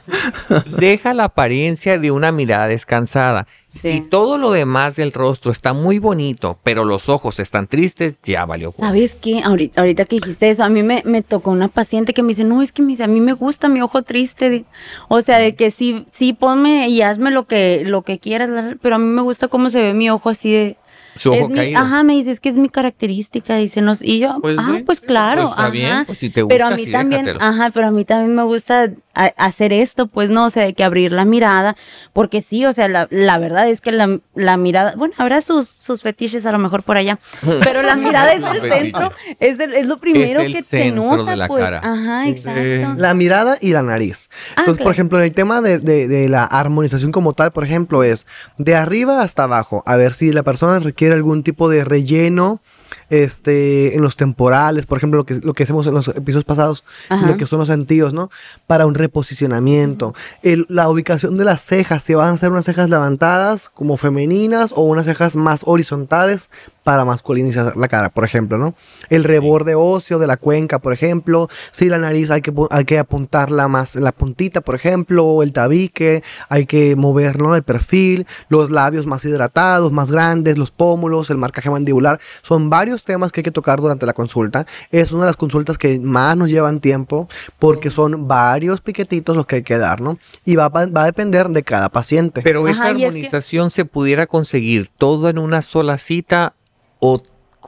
deja 0.79 1.13
la 1.13 1.25
apariencia 1.25 1.99
de 1.99 2.09
una 2.09 2.31
mirada 2.31 2.67
descansada. 2.67 3.45
Sí. 3.67 3.91
Si 3.91 4.01
todo 4.01 4.39
lo 4.39 4.49
demás 4.49 4.95
del 4.95 5.11
rostro 5.11 5.51
está 5.51 5.73
muy 5.73 5.99
bonito, 5.99 6.57
pero 6.63 6.83
los 6.83 7.09
ojos 7.09 7.39
están 7.39 7.67
tristes, 7.67 8.19
ya 8.23 8.45
valió. 8.45 8.71
¿Sabes 8.71 9.15
qué? 9.21 9.41
Ahorita, 9.43 9.81
ahorita 9.81 10.05
que 10.05 10.15
dijiste 10.15 10.49
eso, 10.49 10.63
a 10.63 10.69
mí 10.69 10.81
me, 10.81 11.03
me 11.05 11.21
tocó 11.21 11.51
una 11.51 11.67
paciente 11.67 12.13
que 12.13 12.23
me 12.23 12.29
dice, 12.29 12.43
no, 12.43 12.63
es 12.63 12.71
que 12.71 12.81
me 12.81 12.89
dice, 12.89 13.03
a 13.03 13.07
mí 13.07 13.21
me 13.21 13.33
gusta 13.33 13.67
mi 13.67 13.81
ojo 13.81 14.01
triste. 14.01 14.65
O 15.09 15.21
sea, 15.21 15.37
de 15.37 15.55
que 15.55 15.69
sí, 15.69 16.05
sí, 16.11 16.33
ponme 16.33 16.89
y 16.89 17.03
hazme 17.03 17.29
lo 17.29 17.45
que, 17.45 17.83
lo 17.85 18.01
que 18.01 18.17
quieras, 18.17 18.49
pero 18.81 18.95
a 18.95 18.99
mí 18.99 19.05
me 19.05 19.21
gusta 19.21 19.47
cómo 19.47 19.69
se 19.69 19.81
ve 19.81 19.93
mi 19.93 20.09
ojo 20.09 20.29
así 20.29 20.51
de... 20.51 20.77
Su 21.17 21.31
ojo 21.31 21.39
es 21.45 21.49
mi- 21.49 21.55
caído. 21.55 21.79
ajá, 21.79 22.03
me 22.03 22.13
dice, 22.13 22.31
es 22.31 22.39
que 22.39 22.49
es 22.49 22.55
mi 22.55 22.69
característica, 22.69 23.55
dice, 23.55 23.81
nos, 23.81 24.01
y 24.01 24.19
yo, 24.19 24.37
Pues, 24.41 24.57
ah, 24.59 24.63
bueno, 24.69 24.85
pues 24.85 25.01
claro, 25.01 25.41
Pues 25.41 25.49
está 25.51 25.61
ajá. 25.63 25.71
bien, 25.71 26.05
pues 26.05 26.17
si 26.17 26.29
te 26.29 26.41
gusta, 26.41 26.53
Pero 26.53 26.65
a 26.67 26.71
mí 26.71 26.85
sí, 26.85 26.91
también, 26.91 27.25
déjatelo. 27.25 27.45
ajá, 27.49 27.71
pero 27.73 27.87
a 27.87 27.91
mí 27.91 28.05
también 28.05 28.35
me 28.35 28.43
gusta 28.43 28.89
a- 29.13 29.25
hacer 29.37 29.73
esto, 29.73 30.07
pues 30.07 30.29
no, 30.29 30.45
o 30.45 30.49
sea, 30.49 30.63
de 30.63 30.73
que 30.73 30.83
abrir 30.83 31.11
la 31.11 31.25
mirada, 31.25 31.75
porque 32.13 32.41
sí, 32.41 32.65
o 32.65 32.73
sea, 32.73 32.87
la, 32.87 33.07
la 33.09 33.37
verdad 33.39 33.67
es 33.67 33.81
que 33.81 33.91
la, 33.91 34.19
la 34.35 34.57
mirada, 34.57 34.93
bueno, 34.95 35.13
habrá 35.17 35.41
sus, 35.41 35.67
sus 35.67 36.03
fetiches 36.03 36.45
a 36.45 36.51
lo 36.51 36.59
mejor 36.59 36.83
por 36.83 36.97
allá, 36.97 37.17
pero 37.63 37.81
la 37.81 37.95
mirada 37.95 38.33
es 38.33 38.43
el 38.43 38.71
centro, 38.71 39.11
es, 39.39 39.59
el- 39.59 39.73
es 39.73 39.87
lo 39.87 39.97
primero 39.97 40.41
el 40.41 40.53
que 40.53 40.61
se 40.61 40.91
nota, 40.91 41.31
de 41.31 41.35
la 41.37 41.47
pues, 41.47 41.63
cara. 41.63 41.81
ajá, 41.83 42.23
Sí. 42.25 42.29
exacto. 42.31 42.93
La 43.01 43.13
mirada 43.13 43.57
y 43.59 43.71
la 43.71 43.81
nariz. 43.81 44.29
Ah, 44.55 44.59
Entonces, 44.59 44.83
por 44.83 44.91
ejemplo, 44.93 45.19
el 45.21 45.33
tema 45.33 45.61
de, 45.61 45.79
de- 45.79 46.07
de 46.07 46.29
la 46.29 46.43
armonización 46.43 47.11
como 47.11 47.33
tal, 47.33 47.51
por 47.51 47.63
ejemplo, 47.63 48.03
es 48.03 48.25
de 48.57 48.75
arriba 48.75 49.21
hasta 49.21 49.43
abajo. 49.43 49.83
A 49.85 49.95
ver 49.97 50.13
si 50.13 50.31
la 50.31 50.43
persona 50.43 50.79
requiere 50.79 51.06
algún 51.13 51.43
tipo 51.43 51.69
de 51.69 51.83
relleno 51.83 52.61
este, 53.09 53.95
en 53.95 54.01
los 54.01 54.15
temporales, 54.17 54.85
por 54.85 54.97
ejemplo, 54.97 55.17
lo 55.19 55.25
que, 55.25 55.35
lo 55.35 55.53
que 55.53 55.63
hacemos 55.63 55.87
en 55.87 55.93
los 55.93 56.07
episodios 56.09 56.43
pasados, 56.45 56.83
Ajá. 57.09 57.25
lo 57.25 57.37
que 57.37 57.45
son 57.45 57.59
los 57.59 57.67
sentidos, 57.67 58.13
¿no? 58.13 58.29
Para 58.65 58.85
un 58.85 58.95
reposicionamiento. 58.95 60.13
El- 60.43 60.65
la 60.69 60.89
ubicación 60.89 61.37
de 61.37 61.45
las 61.45 61.61
cejas, 61.61 62.03
si 62.03 62.13
van 62.13 62.33
a 62.33 62.37
ser 62.37 62.51
unas 62.51 62.65
cejas 62.65 62.89
levantadas 62.89 63.69
como 63.69 63.97
femeninas 63.97 64.73
o 64.75 64.81
unas 64.81 65.05
cejas 65.05 65.35
más 65.35 65.61
horizontales 65.65 66.49
para 66.87 67.03
masculinizar 67.03 67.75
la 67.75 67.89
cara, 67.89 68.07
por 68.07 68.23
ejemplo, 68.23 68.57
¿no? 68.57 68.73
El 69.09 69.25
reborde 69.25 69.75
óseo 69.75 70.19
de 70.19 70.25
la 70.27 70.37
cuenca, 70.37 70.79
por 70.79 70.93
ejemplo. 70.93 71.49
Si 71.71 71.89
la 71.89 71.97
nariz 71.97 72.31
hay 72.31 72.39
que, 72.39 72.53
hay 72.69 72.85
que 72.85 72.97
apuntarla 72.97 73.67
más 73.67 73.97
en 73.97 74.05
la 74.05 74.13
puntita, 74.13 74.61
por 74.61 74.73
ejemplo, 74.73 75.25
o 75.25 75.43
el 75.43 75.51
tabique, 75.51 76.23
hay 76.47 76.65
que 76.65 76.95
mover, 76.95 77.41
¿no? 77.41 77.57
El 77.57 77.63
perfil, 77.63 78.25
los 78.47 78.71
labios 78.71 79.05
más 79.05 79.25
hidratados, 79.25 79.91
más 79.91 80.11
grandes, 80.11 80.57
los 80.57 80.71
pómulos, 80.71 81.29
el 81.29 81.37
marcaje 81.37 81.69
mandibular. 81.69 82.21
Son 82.41 82.69
varios 82.69 83.03
temas 83.03 83.33
que 83.33 83.41
hay 83.41 83.43
que 83.43 83.51
tocar 83.51 83.81
durante 83.81 84.05
la 84.05 84.13
consulta. 84.13 84.65
Es 84.89 85.11
una 85.11 85.23
de 85.23 85.27
las 85.27 85.35
consultas 85.35 85.77
que 85.77 85.99
más 85.99 86.37
nos 86.37 86.47
llevan 86.47 86.79
tiempo 86.79 87.27
porque 87.59 87.89
son 87.89 88.29
varios 88.29 88.79
piquetitos 88.79 89.35
los 89.35 89.45
que 89.45 89.57
hay 89.57 89.63
que 89.63 89.77
dar, 89.77 89.99
¿no? 89.99 90.19
Y 90.45 90.55
va, 90.55 90.69
va 90.69 91.01
a 91.01 91.05
depender 91.05 91.49
de 91.49 91.63
cada 91.63 91.89
paciente. 91.89 92.43
Pero 92.45 92.65
esa 92.69 92.83
Ajá, 92.83 92.91
y 92.91 92.93
es 92.93 92.97
que- 92.99 93.05
armonización 93.07 93.71
se 93.71 93.83
pudiera 93.83 94.25
conseguir 94.25 94.87
todo 94.87 95.27
en 95.27 95.37
una 95.37 95.61
sola 95.61 95.97
cita 95.97 96.53
o 96.99 97.21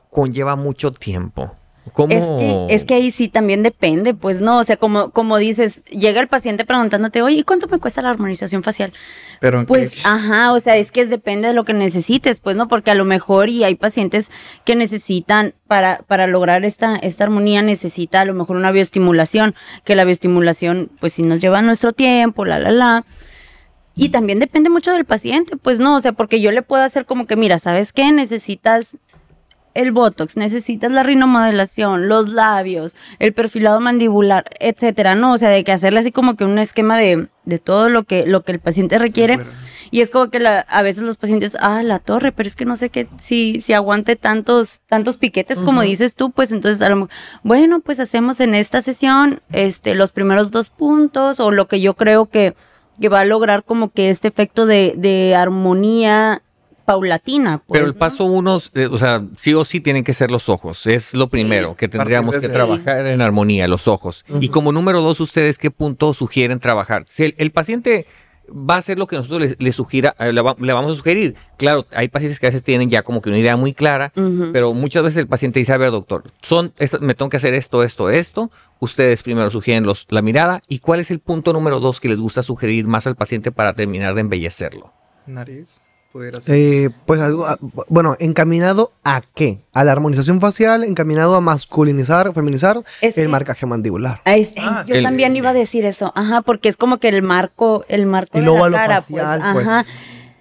conlleva 0.10 0.56
mucho 0.56 0.92
tiempo. 0.92 1.52
¿Cómo? 1.94 2.14
Es 2.14 2.24
que, 2.24 2.76
es 2.76 2.84
que 2.84 2.94
ahí 2.94 3.10
sí 3.10 3.30
también 3.30 3.64
depende, 3.64 4.14
pues 4.14 4.42
no, 4.42 4.60
o 4.60 4.64
sea, 4.64 4.78
como, 4.78 5.10
como 5.10 5.38
dices, 5.38 5.84
llega 5.86 6.22
el 6.22 6.28
paciente 6.28 6.64
preguntándote, 6.64 7.24
oye, 7.24 7.38
¿y 7.38 7.44
cuánto 7.44 7.68
me 7.68 7.80
cuesta 7.80 8.04
la 8.04 8.12
armonización 8.12 8.62
facial? 8.62 8.94
Pero 9.40 9.66
Pues, 9.66 9.90
que- 9.92 10.02
ajá, 10.04 10.54
o 10.54 10.60
sea, 10.60 10.78
es 10.78 10.92
que 10.92 11.02
es- 11.02 11.10
depende 11.10 11.48
de 11.48 11.56
lo 11.56 11.66
que 11.66 11.74
necesites, 11.74 12.42
pues, 12.42 12.56
¿no? 12.58 12.68
Porque 12.68 12.92
a 12.92 12.96
lo 12.96 13.06
mejor 13.06 13.50
y 13.50 13.64
hay 13.64 13.74
pacientes 13.74 14.30
que 14.66 14.76
necesitan, 14.76 15.56
para, 15.68 16.04
para 16.06 16.28
lograr 16.28 16.64
esta, 16.64 16.96
esta 16.98 17.24
armonía, 17.24 17.64
necesita 17.64 18.22
a 18.22 18.26
lo 18.26 18.36
mejor 18.36 18.58
una 18.58 18.70
bioestimulación, 18.72 19.56
que 19.84 19.96
la 19.96 20.04
bioestimulación, 20.04 20.92
pues, 21.00 21.14
sí 21.14 21.24
nos 21.24 21.40
lleva 21.40 21.64
nuestro 21.64 21.92
tiempo, 21.94 22.46
la, 22.46 22.60
la, 22.60 22.70
la. 22.72 23.06
Y 23.96 24.10
también 24.10 24.38
depende 24.38 24.70
mucho 24.70 24.92
del 24.94 25.06
paciente, 25.06 25.58
pues, 25.58 25.80
no, 25.80 25.96
o 25.96 26.00
sea, 26.02 26.12
porque 26.12 26.40
yo 26.40 26.52
le 26.52 26.62
puedo 26.62 26.84
hacer 26.84 27.06
como 27.08 27.26
que, 27.26 27.36
mira, 27.36 27.58
¿sabes 27.58 27.94
qué? 27.94 28.12
Necesitas 28.12 28.96
el 29.74 29.92
botox, 29.92 30.36
necesitas 30.38 30.92
la 30.92 31.04
rinomodelación, 31.04 32.08
los 32.08 32.30
labios, 32.30 32.96
el 33.20 33.34
perfilado 33.34 33.80
mandibular, 33.80 34.46
etcétera, 34.60 35.16
¿no? 35.16 35.34
O 35.34 35.38
sea, 35.38 35.50
de 35.50 35.64
que 35.64 35.72
hacerle 35.72 36.00
así 36.00 36.12
como 36.12 36.36
que 36.36 36.46
un 36.46 36.58
esquema 36.60 36.98
de, 36.98 37.28
de 37.46 37.60
todo 37.60 37.90
lo 37.90 38.04
que, 38.04 38.26
lo 38.26 38.44
que 38.44 38.52
el 38.54 38.60
paciente 38.60 38.98
requiere. 38.98 39.36
Y 39.92 40.02
es 40.02 40.12
como 40.12 40.30
que 40.30 40.40
la- 40.40 40.60
a 40.60 40.84
veces 40.84 41.02
los 41.02 41.18
pacientes, 41.18 41.58
ah, 41.60 41.82
la 41.82 41.98
torre, 41.98 42.32
pero 42.32 42.46
es 42.46 42.56
que 42.56 42.64
no 42.66 42.78
sé 42.78 42.90
qué, 42.92 43.08
si, 43.18 43.60
si 43.62 43.74
aguante 43.74 44.16
tantos, 44.16 44.82
tantos 44.88 45.18
piquetes 45.18 45.58
como 45.66 45.82
dices 45.82 46.14
tú, 46.16 46.30
pues 46.30 46.52
entonces 46.52 46.82
a 46.84 46.90
lo 46.90 46.96
mejor, 46.96 47.10
bueno, 47.44 47.80
pues 47.80 48.00
hacemos 48.00 48.40
en 48.40 48.54
esta 48.54 48.82
sesión 48.82 49.42
este, 49.52 49.96
los 49.96 50.12
primeros 50.12 50.52
dos 50.52 50.70
puntos 50.70 51.40
o 51.40 51.50
lo 51.50 51.68
que 51.68 51.82
yo 51.82 51.96
creo 51.96 52.28
que, 52.28 52.54
que 53.02 53.10
va 53.10 53.22
a 53.22 53.26
lograr 53.26 53.64
como 53.64 53.90
que 53.92 54.12
este 54.12 54.28
efecto 54.28 54.68
de, 54.68 54.94
de 54.96 55.36
armonía 55.36 56.44
paulatina. 56.94 57.60
Pues, 57.60 57.78
Pero 57.80 57.86
el 57.88 57.94
¿no? 57.94 58.00
paso 58.00 58.26
uno, 58.26 58.58
eh, 58.74 58.88
o 58.92 58.98
sea, 58.98 59.24
sí 59.38 59.54
o 59.54 59.64
sí 59.64 59.80
tienen 59.80 60.04
que 60.04 60.14
ser 60.14 60.32
los 60.32 60.50
ojos. 60.50 60.88
Es 60.88 61.14
lo 61.14 61.28
primero 61.28 61.76
que 61.76 61.88
tendríamos 61.88 62.36
que 62.38 62.50
trabajar 62.50 63.06
en 63.06 63.22
armonía, 63.22 63.68
los 63.68 63.88
ojos. 63.88 64.26
Y 64.40 64.50
como 64.50 64.72
número 64.72 65.02
dos, 65.02 65.20
ustedes 65.20 65.58
qué 65.58 65.70
punto 65.72 66.14
sugieren 66.14 66.60
trabajar. 66.60 67.06
Si 67.08 67.26
el, 67.26 67.36
el 67.38 67.52
paciente 67.52 68.08
va 68.52 68.74
a 68.76 68.78
hacer 68.80 68.98
lo 68.98 69.06
que 69.06 69.16
nosotros 69.16 69.40
le, 69.42 69.56
le 69.60 69.72
sugira, 69.72 70.16
eh, 70.18 70.34
le, 70.34 70.42
va- 70.42 70.56
le 70.60 70.74
vamos 70.74 70.92
a 70.92 70.96
sugerir. 70.96 71.36
Claro, 71.58 71.86
hay 71.96 72.08
pacientes 72.08 72.40
que 72.40 72.48
a 72.48 72.50
veces 72.50 72.64
tienen 72.64 72.90
ya 72.90 73.04
como 73.04 73.22
que 73.22 73.30
una 73.30 73.38
idea 73.38 73.56
muy 73.56 73.74
clara, 73.76 74.12
pero 74.52 74.74
muchas 74.74 75.04
veces 75.04 75.18
el 75.18 75.28
paciente 75.28 75.60
dice, 75.60 75.72
a 75.74 75.78
ver, 75.78 75.92
doctor, 75.92 76.24
son, 76.42 76.74
me 77.02 77.14
tengo 77.14 77.30
que 77.30 77.38
hacer 77.38 77.54
esto, 77.54 77.84
esto, 77.84 78.10
esto. 78.10 78.50
Ustedes 78.80 79.22
primero 79.22 79.52
sugieren 79.52 79.86
los, 79.86 80.08
la 80.10 80.24
mirada. 80.24 80.62
¿Y 80.68 80.80
cuál 80.80 81.00
es 81.00 81.12
el 81.12 81.20
punto 81.20 81.54
número 81.54 81.80
dos 81.80 82.00
que 82.00 82.10
les 82.10 82.18
gusta 82.18 82.42
sugerir 82.42 82.88
más 82.88 83.06
al 83.06 83.16
paciente 83.16 83.52
para 83.52 83.74
terminar 83.74 84.16
de 84.16 84.22
embellecerlo? 84.22 84.92
Nariz, 85.28 85.84
pudiera 86.12 86.42
ser. 86.42 86.56
Eh, 86.56 86.90
pues 87.06 87.22
algo, 87.22 87.46
ah, 87.46 87.58
bueno, 87.88 88.16
encaminado 88.20 88.92
a 89.04 89.22
qué? 89.36 89.60
A 89.74 89.84
la 89.84 89.92
armonización 89.92 90.42
facial, 90.42 90.84
encaminado 90.84 91.36
a 91.36 91.42
masculinizar, 91.42 92.34
feminizar 92.34 92.84
Es 93.02 93.18
el 93.18 93.26
que- 93.26 93.28
marcaje 93.30 93.66
mandibular. 93.66 94.22
Ah, 94.26 94.36
es- 94.36 94.54
Ah, 94.58 94.84
yo 94.88 94.96
sí. 94.96 95.04
también 95.04 95.36
iba 95.36 95.50
a 95.50 95.54
decir 95.54 95.86
eso, 95.86 96.12
ajá, 96.16 96.42
porque 96.42 96.70
es 96.70 96.78
como 96.78 96.98
que 96.98 97.10
el 97.10 97.22
marco, 97.22 97.86
el 97.88 98.06
marco 98.06 98.38
El 98.38 98.46
de 98.46 98.52
la 98.70 98.78
cara, 98.78 98.96
facial, 99.02 99.42
pues, 99.54 99.68
pues. 99.68 99.86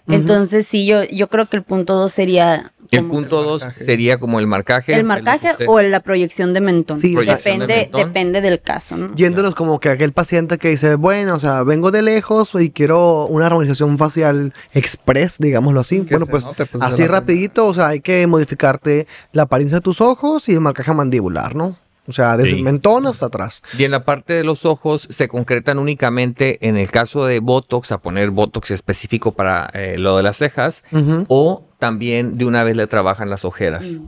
Entonces 0.09 0.67
sí, 0.67 0.87
yo, 0.87 1.05
yo 1.05 1.29
creo 1.29 1.47
que 1.47 1.57
el 1.57 1.63
punto 1.63 1.95
dos 1.95 2.13
sería 2.13 2.73
El 2.91 3.01
como 3.01 3.13
punto 3.13 3.41
el 3.41 3.47
dos 3.47 3.63
marcaje. 3.65 3.85
sería 3.85 4.19
como 4.19 4.39
el 4.41 4.47
marcaje. 4.47 4.95
el 4.95 5.05
marcaje 5.05 5.53
usted- 5.53 5.67
o 5.69 5.81
la 5.83 6.01
proyección 6.01 6.55
de 6.55 6.61
mentón. 6.61 6.99
Sí, 6.99 7.13
Proyección 7.15 7.59
de 7.61 7.67
depende, 7.67 7.83
mentón. 7.93 8.09
depende 8.09 8.41
del 8.41 8.61
caso, 8.61 8.97
¿no? 8.97 9.15
Yéndonos 9.15 9.55
como 9.55 9.79
que 9.81 9.91
aquel 9.91 10.13
paciente 10.13 10.57
que 10.59 10.71
dice, 10.71 10.95
bueno, 10.95 11.35
o 11.35 11.39
sea, 11.39 11.63
vengo 11.63 11.91
de 11.91 12.03
lejos 12.03 12.55
y 12.59 12.71
quiero 12.71 13.27
una 13.27 13.47
armonización 13.47 13.99
facial 13.99 14.55
express, 14.73 15.39
digámoslo 15.39 15.81
así. 15.81 16.01
Que 16.03 16.15
Bueno, 16.17 16.27
pues 16.27 16.47
note, 16.47 16.65
pues, 16.67 16.83
así 16.83 17.07
rapidito, 17.07 17.67
o 17.67 17.75
sea, 17.75 17.89
hay 17.89 18.01
que 18.01 18.27
modificarte 18.27 19.07
la 19.33 19.43
apariencia 19.43 19.79
de 19.79 19.83
tus 19.83 20.01
ojos 20.01 20.49
y 20.49 20.53
el 20.55 20.61
marcaje 20.61 20.93
mandibular, 20.95 21.55
¿no? 21.55 21.77
O 22.09 22.13
sea, 22.13 22.37
desde 22.39 22.53
Sí. 22.53 22.57
el 22.57 22.63
mentón 22.63 23.07
hasta 23.07 23.27
atrás. 23.27 23.63
Y 23.79 23.85
en 23.85 23.91
la 23.91 24.05
parte 24.05 24.33
de 24.33 24.43
los 24.43 24.65
ojos 24.65 25.07
se 25.11 25.29
concretan 25.29 25.79
únicamente 25.79 26.67
en 26.67 26.77
el 26.79 26.91
caso 26.91 27.27
de 27.27 27.39
Botox, 27.41 27.93
a 27.93 27.99
poner 27.99 28.31
Botox 28.31 28.71
específico 28.71 29.33
para 29.33 29.71
eh, 29.75 29.97
lo 29.99 30.17
de 30.17 30.23
las 30.23 30.39
cejas, 30.39 30.83
o 31.29 31.65
también 31.79 32.39
de 32.39 32.47
una 32.47 32.65
vez 32.65 32.77
le 32.77 32.87
trabajan 32.87 33.29
las 33.31 33.45
ojeras. 33.45 33.85
Mm. 33.87 34.07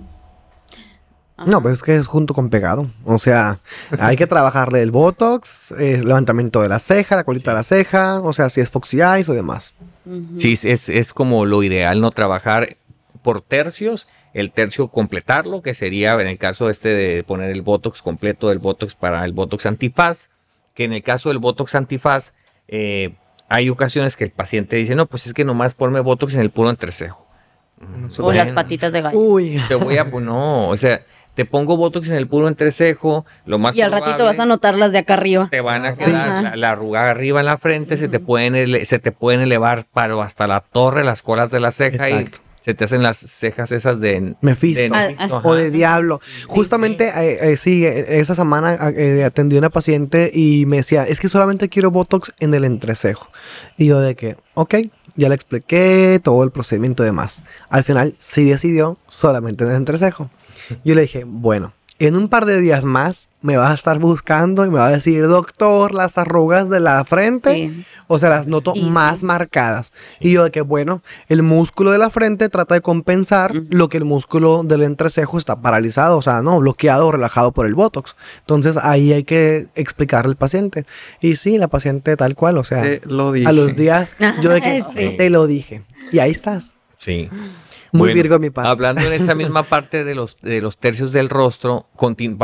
No, 1.47 1.62
pues 1.62 1.78
es 1.78 1.83
que 1.83 1.95
es 1.95 2.07
junto 2.07 2.35
con 2.35 2.50
pegado. 2.50 2.90
O 3.04 3.19
sea, 3.19 3.61
hay 3.99 4.16
que 4.19 4.26
trabajarle 4.26 4.83
el 4.83 4.90
botox, 4.90 5.73
eh, 5.78 6.02
levantamiento 6.04 6.61
de 6.61 6.69
la 6.69 6.78
ceja, 6.78 7.16
la 7.16 7.25
colita 7.25 7.52
de 7.52 7.57
la 7.57 7.62
ceja, 7.62 8.21
o 8.21 8.33
sea, 8.35 8.50
si 8.50 8.61
es 8.61 8.69
foxy 8.71 9.00
eyes 9.00 9.28
o 9.30 9.33
demás. 9.33 9.73
Sí, 10.37 10.52
es, 10.62 10.88
es 10.90 11.12
como 11.14 11.47
lo 11.47 11.62
ideal, 11.62 12.00
¿no? 12.02 12.11
Trabajar 12.11 12.76
por 13.23 13.40
tercios, 13.40 14.07
el 14.34 14.50
tercio 14.52 14.88
completarlo, 14.88 15.62
que 15.62 15.75
sería 15.75 16.14
en 16.20 16.26
el 16.28 16.38
caso 16.38 16.70
este 16.70 16.88
de 16.90 17.25
poner 17.25 17.50
el 17.50 17.62
Botox 17.62 18.02
completo 18.02 18.49
del 18.50 18.58
Botox 18.58 18.94
para 18.94 19.25
el 19.25 19.32
Botox 19.32 19.66
antifaz, 19.66 20.28
que 20.75 20.84
en 20.84 20.92
el 20.92 21.02
caso 21.02 21.28
del 21.30 21.38
Botox 21.38 21.75
antifaz, 21.75 22.32
eh, 22.68 23.14
hay 23.49 23.68
ocasiones 23.68 24.14
que 24.16 24.25
el 24.25 24.30
paciente 24.30 24.76
dice, 24.76 24.94
no, 24.94 25.06
pues 25.06 25.26
es 25.26 25.32
que 25.34 25.44
nomás 25.44 25.75
ponme 25.75 25.99
Botox 26.00 26.34
en 26.34 26.40
el 26.40 26.50
puro 26.50 26.70
entrecejo. 26.70 27.26
O 27.80 28.32
las 28.32 28.46
Bueno. 28.46 28.54
patitas 28.54 28.92
de 28.92 29.00
gallo. 29.00 29.18
Uy, 29.18 29.60
Te 29.68 29.75
voy 29.75 29.96
a, 29.96 30.10
pues 30.10 30.25
no, 30.25 30.68
o 30.68 30.76
sea, 30.76 31.00
te 31.34 31.44
pongo 31.46 31.76
Botox 31.78 32.08
en 32.08 32.16
el 32.16 32.28
puro 32.28 32.46
entrecejo, 32.46 33.25
lo 33.46 33.58
más 33.58 33.75
y 33.75 33.80
al 33.82 33.90
ratito 33.90 34.25
vas 34.25 34.38
a 34.38 34.44
notar 34.46 34.76
las 34.76 34.92
de 34.92 34.99
acá 34.99 35.14
arriba. 35.14 35.49
te 35.50 35.60
van 35.62 35.87
a 35.87 35.96
quedar 35.96 36.42
la, 36.42 36.56
la 36.56 36.70
arruga 36.72 37.08
arriba 37.10 37.40
en 37.40 37.46
la 37.46 37.56
frente, 37.56 37.96
se 37.96 38.08
te 38.08 38.20
pueden 38.20 38.54
ele- 38.54 38.84
se 38.84 38.99
te 38.99 39.12
pueden 39.12 39.40
elevar 39.40 39.87
para 39.87 40.22
hasta 40.22 40.46
la 40.46 40.60
torre, 40.60 41.04
las 41.04 41.22
colas 41.22 41.50
de 41.50 41.60
la 41.60 41.70
ceja 41.70 42.08
Exacto. 42.08 42.38
y 42.38 42.50
se 42.62 42.74
te 42.74 42.84
hacen 42.84 43.02
las 43.02 43.18
cejas 43.18 43.72
esas 43.72 44.00
de 44.00 44.34
Mephisto. 44.40 44.82
de 44.82 44.90
Ah, 44.92 45.08
Mephisto, 45.08 45.40
o 45.44 45.54
de 45.54 45.70
diablo. 45.70 46.20
Justamente, 46.46 47.08
eh, 47.08 47.52
eh, 47.52 47.56
sí, 47.56 47.84
eh, 47.86 48.18
esa 48.20 48.34
semana 48.34 48.76
eh, 48.94 49.24
atendí 49.24 49.56
a 49.56 49.60
una 49.60 49.70
paciente 49.70 50.30
y 50.32 50.66
me 50.66 50.78
decía, 50.78 51.04
es 51.04 51.20
que 51.20 51.28
solamente 51.28 51.68
quiero 51.68 51.90
Botox 51.90 52.32
en 52.40 52.52
el 52.54 52.64
entrecejo. 52.64 53.30
Y 53.78 53.86
yo 53.86 54.00
de 54.00 54.14
que, 54.14 54.36
ok, 54.54 54.74
ya 55.16 55.28
le 55.28 55.34
expliqué 55.34 56.20
todo 56.22 56.44
el 56.44 56.50
procedimiento 56.50 57.02
y 57.02 57.06
demás. 57.06 57.42
Al 57.68 57.84
final 57.84 58.14
sí 58.18 58.44
decidió 58.44 58.98
solamente 59.08 59.64
en 59.64 59.70
el 59.70 59.76
entrecejo. 59.76 60.30
Yo 60.84 60.94
le 60.94 61.02
dije, 61.02 61.24
bueno, 61.26 61.72
en 62.00 62.16
un 62.16 62.28
par 62.28 62.47
de 62.47 62.59
días 62.59 62.85
más 62.85 63.28
me 63.42 63.57
vas 63.57 63.71
a 63.71 63.75
estar 63.75 63.99
buscando 63.99 64.64
y 64.66 64.71
me 64.71 64.78
va 64.78 64.88
a 64.88 64.90
decir, 64.90 65.26
doctor, 65.28 65.95
las 65.95 66.19
arrugas 66.19 66.69
de 66.69 66.80
la 66.80 67.04
frente. 67.04 67.52
Sí. 67.52 67.85
O 68.12 68.19
sea, 68.19 68.28
las 68.28 68.49
noto 68.49 68.75
más 68.75 69.23
marcadas. 69.23 69.92
Y 70.19 70.33
yo 70.33 70.42
de 70.42 70.50
que, 70.50 70.62
bueno, 70.62 71.00
el 71.28 71.45
músculo 71.45 71.92
de 71.92 71.99
la 71.99 72.11
frente 72.11 72.49
trata 72.49 72.75
de 72.75 72.80
compensar 72.80 73.52
lo 73.71 73.88
que 73.88 73.99
el 73.99 74.04
músculo 74.04 74.62
del 74.64 74.83
entrecejo 74.83 75.38
está 75.38 75.61
paralizado, 75.62 76.19
o 76.19 76.23
sea, 76.23 76.42
no, 76.42 76.59
bloqueado 76.59 77.07
o 77.07 77.12
relajado 77.12 77.52
por 77.52 77.66
el 77.66 77.76
Botox. 77.76 78.16
Entonces 78.40 78.76
ahí 78.78 79.12
hay 79.12 79.23
que 79.23 79.69
explicarle 79.76 80.30
al 80.30 80.37
paciente. 80.37 80.87
Y 81.21 81.37
sí, 81.37 81.57
la 81.57 81.69
paciente 81.69 82.16
tal 82.16 82.35
cual, 82.35 82.59
o 82.59 82.64
sea, 82.64 82.83
Te 82.83 83.00
lo 83.04 83.30
dije. 83.30 83.47
a 83.47 83.52
los 83.52 83.76
días 83.76 84.19
yo 84.42 84.50
de 84.50 84.61
que 84.61 84.85
Sí. 84.97 85.14
te 85.16 85.30
lo 85.30 85.47
dije. 85.47 85.83
Y 86.11 86.19
ahí 86.19 86.33
estás. 86.33 86.76
Sí. 86.99 87.28
Muy 87.92 88.09
Bueno, 88.09 88.14
virgo 88.14 88.38
mi 88.38 88.50
parte. 88.50 88.68
Hablando 88.68 89.02
en 89.02 89.12
esa 89.12 89.35
misma 89.35 89.62
parte 89.62 90.04
de 90.04 90.14
los, 90.14 90.37
de 90.42 90.61
los 90.61 90.76
tercios 90.76 91.12
del 91.12 91.28
rostro, 91.28 91.87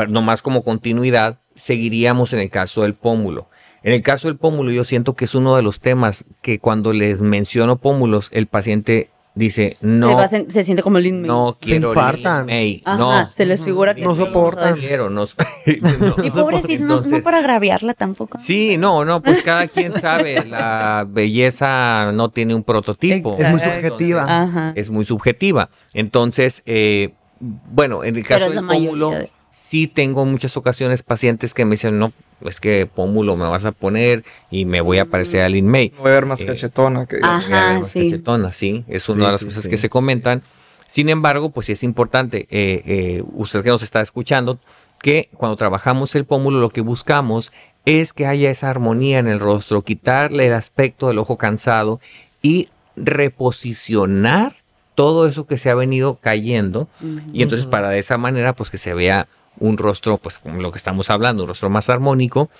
nomás 0.08 0.42
como 0.42 0.62
continuidad, 0.62 1.38
seguiríamos 1.54 2.32
en 2.32 2.40
el 2.40 2.50
caso 2.50 2.82
del 2.82 2.94
pómulo. 2.94 3.48
En 3.82 3.92
el 3.92 4.02
caso 4.02 4.28
del 4.28 4.36
pómulo, 4.36 4.72
yo 4.72 4.84
siento 4.84 5.14
que 5.14 5.26
es 5.26 5.34
uno 5.34 5.54
de 5.54 5.62
los 5.62 5.80
temas 5.80 6.24
que 6.42 6.58
cuando 6.58 6.92
les 6.92 7.20
menciono 7.20 7.76
pómulos, 7.76 8.28
el 8.32 8.46
paciente 8.46 9.10
dice, 9.36 9.76
no, 9.80 10.08
se, 10.08 10.14
va 10.14 10.50
se 10.50 10.64
siente 10.64 10.82
como 10.82 10.98
Lin 10.98 11.20
May. 11.20 11.28
no 11.28 11.56
quiero 11.60 11.90
infartan. 11.90 12.46
Lin 12.46 12.56
May, 12.56 12.82
Ajá, 12.84 12.98
no, 12.98 13.30
se 13.32 13.46
les 13.46 13.62
figura 13.62 13.94
que 13.94 14.02
No 14.02 14.16
soportan. 14.16 14.76
quiero, 14.76 15.08
no, 15.10 15.24
no 15.80 16.24
Y 16.24 16.30
pobrecito, 16.30 17.02
no, 17.02 17.22
para 17.22 17.38
agraviarla 17.38 17.94
tampoco. 17.94 18.38
Sí, 18.40 18.76
no, 18.78 19.04
no, 19.04 19.22
pues 19.22 19.42
cada 19.42 19.68
quien 19.68 19.92
sabe, 20.00 20.44
la 20.44 21.06
belleza 21.08 22.10
no 22.12 22.30
tiene 22.30 22.54
un 22.54 22.64
prototipo. 22.64 23.36
Es 23.38 23.48
muy 23.50 23.60
subjetiva. 23.60 24.42
Ajá. 24.42 24.72
es 24.74 24.90
muy 24.90 25.04
subjetiva. 25.04 25.68
Entonces, 25.94 26.62
eh, 26.66 27.12
bueno, 27.38 28.02
en 28.02 28.16
el 28.16 28.26
caso 28.26 28.50
del 28.50 28.64
pómulo, 28.66 29.10
de- 29.10 29.30
sí 29.56 29.86
tengo 29.88 30.24
muchas 30.26 30.56
ocasiones 30.56 31.02
pacientes 31.02 31.54
que 31.54 31.64
me 31.64 31.72
dicen, 31.72 31.98
no, 31.98 32.12
es 32.42 32.60
que 32.60 32.86
pómulo 32.86 33.36
me 33.36 33.48
vas 33.48 33.64
a 33.64 33.72
poner 33.72 34.22
y 34.50 34.64
me 34.66 34.80
voy 34.82 34.98
a 34.98 35.06
parecer 35.06 35.42
a 35.42 35.48
Lin 35.48 35.66
May. 35.66 35.92
Voy 35.98 36.10
a 36.10 36.14
ver 36.14 36.26
más 36.26 36.40
Eh, 36.42 36.46
cachetona. 36.46 37.06
Que. 37.06 37.16
Voy 37.18 37.28
a 37.28 37.38
ver 37.38 37.54
Ajá, 37.54 37.78
más 37.80 37.90
sí. 37.90 38.10
cachetona, 38.10 38.52
sí, 38.52 38.84
es 38.86 39.08
una 39.08 39.16
Sí, 39.16 39.24
de 39.26 39.32
las 39.32 39.40
sí, 39.40 39.46
cosas 39.46 39.62
sí, 39.64 39.68
que 39.70 39.76
se 39.78 39.82
sí. 39.82 39.88
comentan. 39.88 40.42
Sin 40.86 41.08
embargo, 41.08 41.50
pues 41.50 41.66
sí 41.66 41.72
es 41.72 41.82
importante, 41.82 42.46
eh, 42.50 42.82
eh, 42.86 43.22
usted 43.32 43.62
que 43.64 43.70
nos 43.70 43.82
está 43.82 44.00
escuchando, 44.02 44.60
que 45.02 45.30
cuando 45.34 45.56
trabajamos 45.56 46.14
el 46.14 46.26
pómulo 46.26 46.60
lo 46.60 46.68
que 46.68 46.80
buscamos 46.82 47.50
es 47.86 48.12
que 48.12 48.26
haya 48.26 48.50
esa 48.50 48.68
armonía 48.70 49.18
en 49.18 49.26
el 49.26 49.40
rostro, 49.40 49.82
quitarle 49.82 50.46
el 50.46 50.52
aspecto 50.52 51.08
del 51.08 51.18
ojo 51.18 51.36
cansado 51.38 52.00
y 52.42 52.68
reposicionar 52.94 54.54
todo 54.94 55.28
eso 55.28 55.46
que 55.46 55.58
se 55.58 55.70
ha 55.70 55.74
venido 55.74 56.18
cayendo 56.20 56.88
y 57.32 57.42
entonces 57.42 57.66
para 57.66 57.90
de 57.90 57.98
esa 57.98 58.16
manera 58.16 58.54
pues 58.54 58.70
que 58.70 58.78
se 58.78 58.94
vea 58.94 59.28
un 59.58 59.78
rostro 59.78 60.18
pues 60.18 60.38
como 60.38 60.60
lo 60.60 60.70
que 60.70 60.78
estamos 60.78 61.10
hablando, 61.10 61.42
un 61.44 61.48
rostro 61.48 61.70
más 61.70 61.88
armónico 61.88 62.50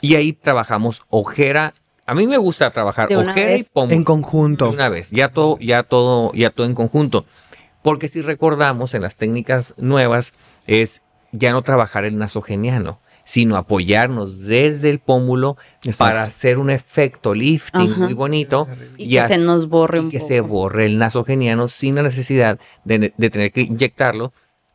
y 0.00 0.14
ahí 0.16 0.32
trabajamos 0.32 1.02
ojera. 1.10 1.74
A 2.06 2.14
mí 2.14 2.26
me 2.26 2.36
gusta 2.36 2.70
trabajar 2.70 3.08
De 3.08 3.16
ojera 3.16 3.56
y 3.56 3.62
pómulo. 3.62 3.94
En 3.94 4.04
conjunto. 4.04 4.66
De 4.66 4.72
una 4.72 4.88
vez, 4.88 5.10
ya 5.10 5.28
todo, 5.28 5.58
ya 5.60 5.82
todo, 5.84 6.32
ya 6.34 6.50
todo 6.50 6.66
en 6.66 6.74
conjunto. 6.74 7.24
Porque 7.82 8.08
si 8.08 8.20
recordamos 8.22 8.94
en 8.94 9.02
las 9.02 9.16
técnicas 9.16 9.74
nuevas 9.76 10.32
es 10.66 11.02
ya 11.32 11.52
no 11.52 11.62
trabajar 11.62 12.04
el 12.04 12.16
nasogeniano, 12.16 13.00
sino 13.24 13.56
apoyarnos 13.56 14.40
desde 14.40 14.90
el 14.90 14.98
pómulo 14.98 15.56
Exacto. 15.84 15.98
para 15.98 16.22
hacer 16.22 16.58
un 16.58 16.70
efecto 16.70 17.34
lifting 17.34 17.92
Ajá. 17.92 18.00
muy 18.00 18.14
bonito 18.14 18.68
Y 18.98 19.10
que 19.16 19.26
se 19.28 19.38
nos 19.38 19.68
borre 19.68 19.98
y 19.98 20.00
un 20.02 20.10
que 20.10 20.18
poco. 20.18 20.28
se 20.28 20.40
borre 20.40 20.86
el 20.86 20.98
nasogeniano 20.98 21.68
sin 21.68 21.94
la 21.94 22.02
necesidad 22.02 22.58
de, 22.84 23.14
de 23.16 23.30
tener 23.30 23.52
que 23.52 23.62
inyectarlo 23.62 24.32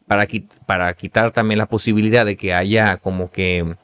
para, 0.08 0.28
qui- 0.28 0.48
para 0.66 0.94
quitar 0.94 1.32
también 1.32 1.58
la 1.58 1.66
posibilidad 1.68 2.26
de 2.26 2.38
que 2.38 2.54
haya 2.54 2.98
como 2.98 3.30
que 3.32 3.76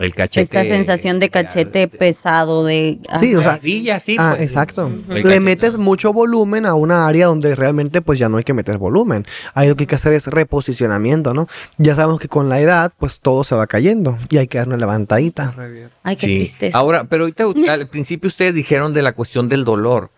el 0.00 0.12
cachete. 0.12 0.42
Esta 0.42 0.64
sensación 0.64 1.20
de 1.20 1.30
cachete 1.30 1.86
pesado, 1.86 2.64
de... 2.64 2.98
Sí, 3.20 3.36
o 3.36 3.42
sea, 3.42 3.60
sí, 4.00 4.16
Ah, 4.18 4.34
pues. 4.36 4.42
exacto. 4.42 4.90
Le 5.08 5.38
metes 5.38 5.78
mucho 5.78 6.12
volumen 6.12 6.66
a 6.66 6.74
una 6.74 7.06
área 7.06 7.26
donde 7.26 7.54
realmente 7.54 8.02
pues 8.02 8.18
ya 8.18 8.28
no 8.28 8.36
hay 8.38 8.42
que 8.44 8.54
meter 8.54 8.76
volumen. 8.76 9.24
Ahí 9.54 9.68
lo 9.68 9.76
que 9.76 9.84
hay 9.84 9.86
que 9.86 9.94
hacer 9.94 10.12
es 10.12 10.26
reposicionamiento, 10.26 11.32
¿no? 11.32 11.46
Ya 11.78 11.94
sabemos 11.94 12.18
que 12.18 12.26
con 12.28 12.48
la 12.48 12.58
edad 12.60 12.92
pues 12.98 13.20
todo 13.20 13.44
se 13.44 13.54
va 13.54 13.68
cayendo 13.68 14.18
y 14.30 14.38
hay 14.38 14.48
que 14.48 14.58
dar 14.58 14.66
una 14.66 14.78
levantadita. 14.78 15.54
Ay, 16.02 16.16
qué 16.16 16.26
Sí. 16.26 16.36
tristeza. 16.38 16.76
Ahora, 16.76 17.04
pero 17.04 17.22
ahorita 17.24 17.44
al 17.72 17.86
principio 17.86 18.26
ustedes 18.26 18.52
dijeron 18.52 18.92
de 18.94 19.02
la 19.02 19.12
cuestión 19.12 19.46
del 19.46 19.64
dolor. 19.64 20.10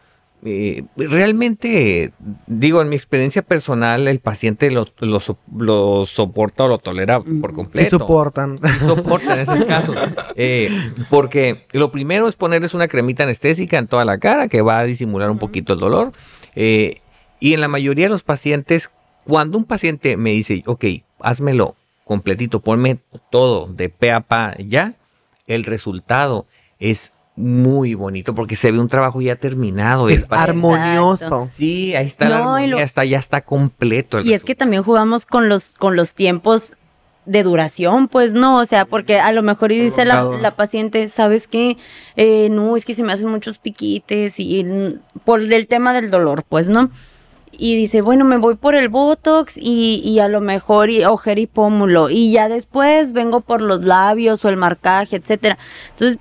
Eh, 0.47 0.85
realmente, 0.97 2.13
digo, 2.47 2.81
en 2.81 2.89
mi 2.89 2.97
experiencia 2.97 3.43
personal, 3.43 4.07
el 4.09 4.21
paciente 4.21 4.71
lo, 4.71 4.87
lo 5.01 5.21
so- 5.21 5.39
lo 5.55 6.07
soporta 6.07 6.65
o 6.65 6.69
lo 6.69 6.79
tolera 6.79 7.21
por 7.21 7.51
Sí 7.51 7.57
completo. 7.57 7.99
soportan. 7.99 8.59
Sí 8.59 8.65
soporta 8.87 9.35
en 9.35 9.41
ese 9.51 9.67
caso. 9.67 9.95
Eh, 10.37 10.71
porque 11.11 11.67
lo 11.73 11.91
primero 11.91 12.29
es 12.29 12.37
ponerles 12.37 12.75
una 12.75 12.89
cremita 12.89 13.25
anestésica 13.25 13.79
en 13.79 13.87
toda 13.89 14.05
la 14.05 14.19
cara 14.19 14.49
que 14.49 14.63
va 14.63 14.79
a 14.79 14.85
disimular 14.85 15.31
un 15.31 15.39
poquito 15.39 15.73
el 15.75 15.81
dolor. 15.81 16.13
Eh, 16.55 17.01
y 17.41 17.53
en 17.55 17.61
la 17.61 17.69
mayoría 17.69 18.07
de 18.07 18.11
los 18.11 18.23
pacientes, 18.23 18.91
cuando 19.25 19.59
un 19.59 19.65
paciente 19.65 20.17
me 20.17 20.31
dice, 20.31 20.63
ok, 20.67 20.85
házmelo 21.21 21.75
completito, 22.05 22.61
ponme 22.61 22.99
todo 23.31 23.67
de 23.67 23.89
pe 23.89 24.13
a 24.13 24.21
pa 24.21 24.55
ya, 24.59 24.95
el 25.47 25.65
resultado 25.65 26.47
es 26.79 27.13
muy 27.37 27.95
bonito 27.95 28.35
porque 28.35 28.57
se 28.57 28.73
ve 28.73 28.79
un 28.81 28.89
trabajo 28.89 29.21
ya 29.21 29.37
terminado. 29.37 30.09
Es 30.09 30.27
armonioso. 30.31 31.49
Sí, 31.53 31.95
ahí 31.95 32.07
está 32.07 32.29
la 32.29 32.39
No, 32.39 32.45
y 32.59 32.63
armonía, 32.65 32.67
lo- 32.69 32.79
está, 32.79 33.05
ya 33.05 33.19
está 33.19 33.41
completo. 33.43 34.19
el 34.19 34.27
Y 34.27 34.33
es 34.33 34.43
que 34.45 34.55
también 34.55 34.83
jugamos 34.83 35.27
con 35.27 35.49
los, 35.49 35.75
con 35.75 35.97
los 35.97 36.15
tiempos 36.15 36.73
de 37.27 37.43
duración, 37.43 38.07
pues 38.09 38.35
no, 38.35 38.59
o 38.59 38.65
sea, 38.67 38.85
porque 38.85 39.19
a 39.19 39.33
lo 39.33 39.43
mejor 39.43 39.73
y 39.73 39.79
dice 39.81 40.05
la, 40.05 40.23
la 40.25 40.55
paciente, 40.55 41.09
¿sabes 41.09 41.49
qué? 41.49 41.77
Eh, 42.15 42.49
no, 42.53 42.77
es 42.77 42.85
que 42.85 42.95
se 42.95 43.03
me 43.03 43.13
hacen 43.13 43.29
muchos 43.29 43.59
piquites 43.59 44.39
y 44.39 44.65
por 45.25 45.41
el 45.41 45.67
tema 45.67 45.93
del 45.93 46.11
dolor, 46.13 46.45
pues, 46.49 46.69
¿no? 46.69 46.89
Y 47.59 47.75
dice, 47.75 48.01
bueno, 48.01 48.25
me 48.25 48.37
voy 48.37 48.55
por 48.55 48.75
el 48.77 48.89
Botox 48.89 49.57
y, 49.57 50.01
y 50.05 50.21
a 50.21 50.29
lo 50.29 50.41
mejor 50.41 50.89
y 50.91 51.05
ojera 51.05 51.41
y 51.41 51.47
pómulo. 51.49 52.11
Y 52.11 52.31
ya 52.31 52.49
después 52.49 53.13
vengo 53.13 53.41
por 53.41 53.61
los 53.61 53.85
labios 53.85 54.45
o 54.45 54.49
el 54.49 54.57
marcaje, 54.57 55.17
etcétera. 55.17 55.59
Entonces, 55.91 56.19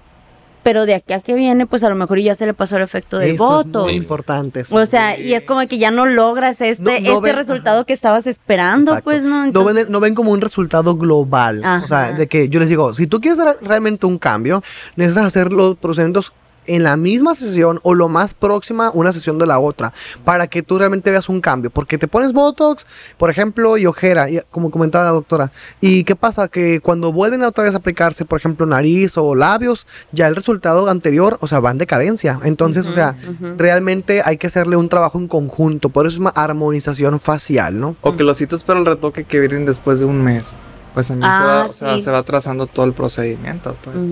pero 0.66 0.88
de 0.88 0.96
aquí 0.96 1.14
a 1.14 1.20
que 1.20 1.36
viene, 1.36 1.68
pues 1.68 1.84
a 1.84 1.90
lo 1.90 1.96
mejor 1.96 2.18
ya 2.20 2.34
se 2.34 2.48
le 2.48 2.56
pasó 2.56 2.78
el 2.78 2.82
efecto 2.82 3.20
del 3.20 3.36
Eso 3.36 3.60
es 3.62 3.68
muy 3.68 3.94
importante. 3.94 4.64
O 4.72 4.86
sea, 4.88 5.16
y 5.16 5.36
es 5.36 5.44
como 5.46 5.60
que 5.68 5.78
ya 5.78 5.92
no 5.92 6.08
logras 6.08 6.60
este, 6.60 6.82
No- 6.82 6.90
no 6.90 6.96
este 7.18 7.22
ven- 7.22 7.36
resultado 7.36 7.86
que 7.86 7.94
estabas 7.94 8.26
esperando, 8.26 8.90
Exacto. 8.94 9.04
pues, 9.04 9.22
¿no? 9.22 9.46
no, 9.46 9.64
ven, 9.64 9.86
no 9.90 10.00
ven 10.00 10.16
como 10.16 10.32
un 10.32 10.42
resultado 10.42 10.96
global. 10.96 11.62
O 11.84 11.86
sea, 11.86 12.14
de 12.14 12.26
que 12.26 12.50
yo 12.50 12.60
les 12.60 12.70
digo, 12.70 12.96
si 12.96 13.06
tú 13.06 13.22
quieres 13.22 13.38
ver 13.38 13.58
realmente 13.62 14.08
un 14.08 14.18
cambio, 14.18 14.64
necesitas 14.96 15.26
hacer 15.28 15.54
los 15.54 15.76
procedimientos 15.76 16.34
en 16.68 16.84
la 16.84 16.98
misma 16.98 17.36
sesión 17.36 17.80
o 17.84 17.94
lo 17.94 18.08
más 18.08 18.34
próxima 18.34 18.92
una 18.94 19.12
sesión 19.14 19.38
de 19.38 19.46
la 19.48 19.60
otra 19.60 19.94
para 20.24 20.48
que 20.48 20.64
tú 20.64 20.78
realmente 20.78 21.12
veas 21.12 21.30
un 21.30 21.42
cambio. 21.42 21.70
Porque 21.70 21.98
te 21.98 22.08
pones 22.08 22.34
Botox, 22.34 22.86
por 23.18 23.30
ejemplo, 23.30 23.78
y 23.78 23.86
ojera, 23.86 24.30
y- 24.30 24.42
como 24.52 24.72
comentaba 24.72 25.06
la 25.06 25.12
doctora. 25.12 25.52
¿Y 25.82 26.04
qué 26.04 26.16
pasa? 26.16 26.48
Que 26.48 26.80
cuando 26.80 27.12
vuelven 27.12 27.44
a 27.44 27.48
otra 27.50 27.64
vez 27.64 27.74
a 27.74 27.78
aplicarse, 27.78 28.26
por 28.26 28.40
ejemplo, 28.40 28.66
nariz 28.66 29.18
o 29.18 29.36
labios, 29.36 29.88
ya 30.12 30.28
el 30.28 30.36
resultado 30.36 30.90
anterior, 30.90 31.38
o 31.42 31.48
sea, 31.48 31.60
va 31.60 31.72
en 31.72 31.78
decadencia. 31.78 32.40
Entonces, 32.44 32.86
o 32.88 32.92
sea, 32.92 33.16
realmente 33.58 34.22
hay 34.26 34.38
que 34.38 34.48
hacerle 34.48 34.76
un 34.76 34.90
trabajo 34.90 35.18
en 35.18 35.28
conjunto. 35.28 35.90
Por 35.90 36.06
eso 36.08 36.16
es 36.16 36.20
una 36.20 36.30
armonización 36.32 37.20
facial, 37.20 37.80
¿no? 37.80 37.96
O 38.02 38.16
que 38.16 38.24
los 38.24 38.38
citas 38.38 38.64
para 38.64 38.80
el 38.80 38.86
retoque 38.86 39.24
que 39.24 39.40
vienen 39.40 39.66
después 39.66 40.00
de 40.00 40.06
un 40.06 40.22
mes. 40.24 40.56
Pues 40.94 41.10
también 41.10 41.30
se, 41.30 41.38
Ah, 41.38 41.44
va, 41.46 41.66
o 41.66 41.74
sea, 41.74 41.94
sí. 41.98 42.00
se 42.06 42.12
va 42.12 42.24
trazando 42.24 42.68
todo 42.68 42.86
el 42.86 42.94
procedimiento, 42.94 43.76
pues. 43.84 44.06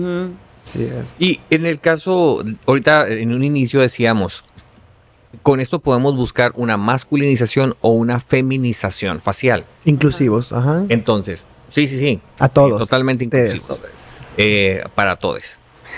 Sí 0.64 0.84
es. 0.84 1.14
Y 1.18 1.40
en 1.50 1.66
el 1.66 1.78
caso, 1.78 2.42
ahorita 2.66 3.06
en 3.08 3.34
un 3.34 3.44
inicio 3.44 3.80
decíamos, 3.80 4.44
con 5.42 5.60
esto 5.60 5.78
podemos 5.78 6.16
buscar 6.16 6.52
una 6.54 6.78
masculinización 6.78 7.76
o 7.82 7.90
una 7.90 8.18
feminización 8.18 9.20
facial. 9.20 9.66
Inclusivos, 9.84 10.54
ajá. 10.54 10.86
Entonces, 10.88 11.44
sí, 11.68 11.86
sí, 11.86 11.98
sí. 11.98 12.20
A 12.38 12.48
todos. 12.48 12.80
Totalmente 12.80 13.24
Ustedes. 13.24 13.52
inclusivo. 13.62 13.78
Eh, 14.38 14.82
para 14.94 15.16
todos. 15.16 15.42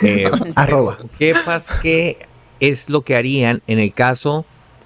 Eh, 0.02 0.28
Arroba. 0.56 0.99
¿Qué 1.16 1.35
pasa? 1.44 1.78
¿Qué 1.80 2.26
es 2.58 2.90
lo 2.90 3.02
que 3.02 3.14
harían 3.14 3.62
en 3.68 3.78
el 3.78 3.92
caso 3.94 4.44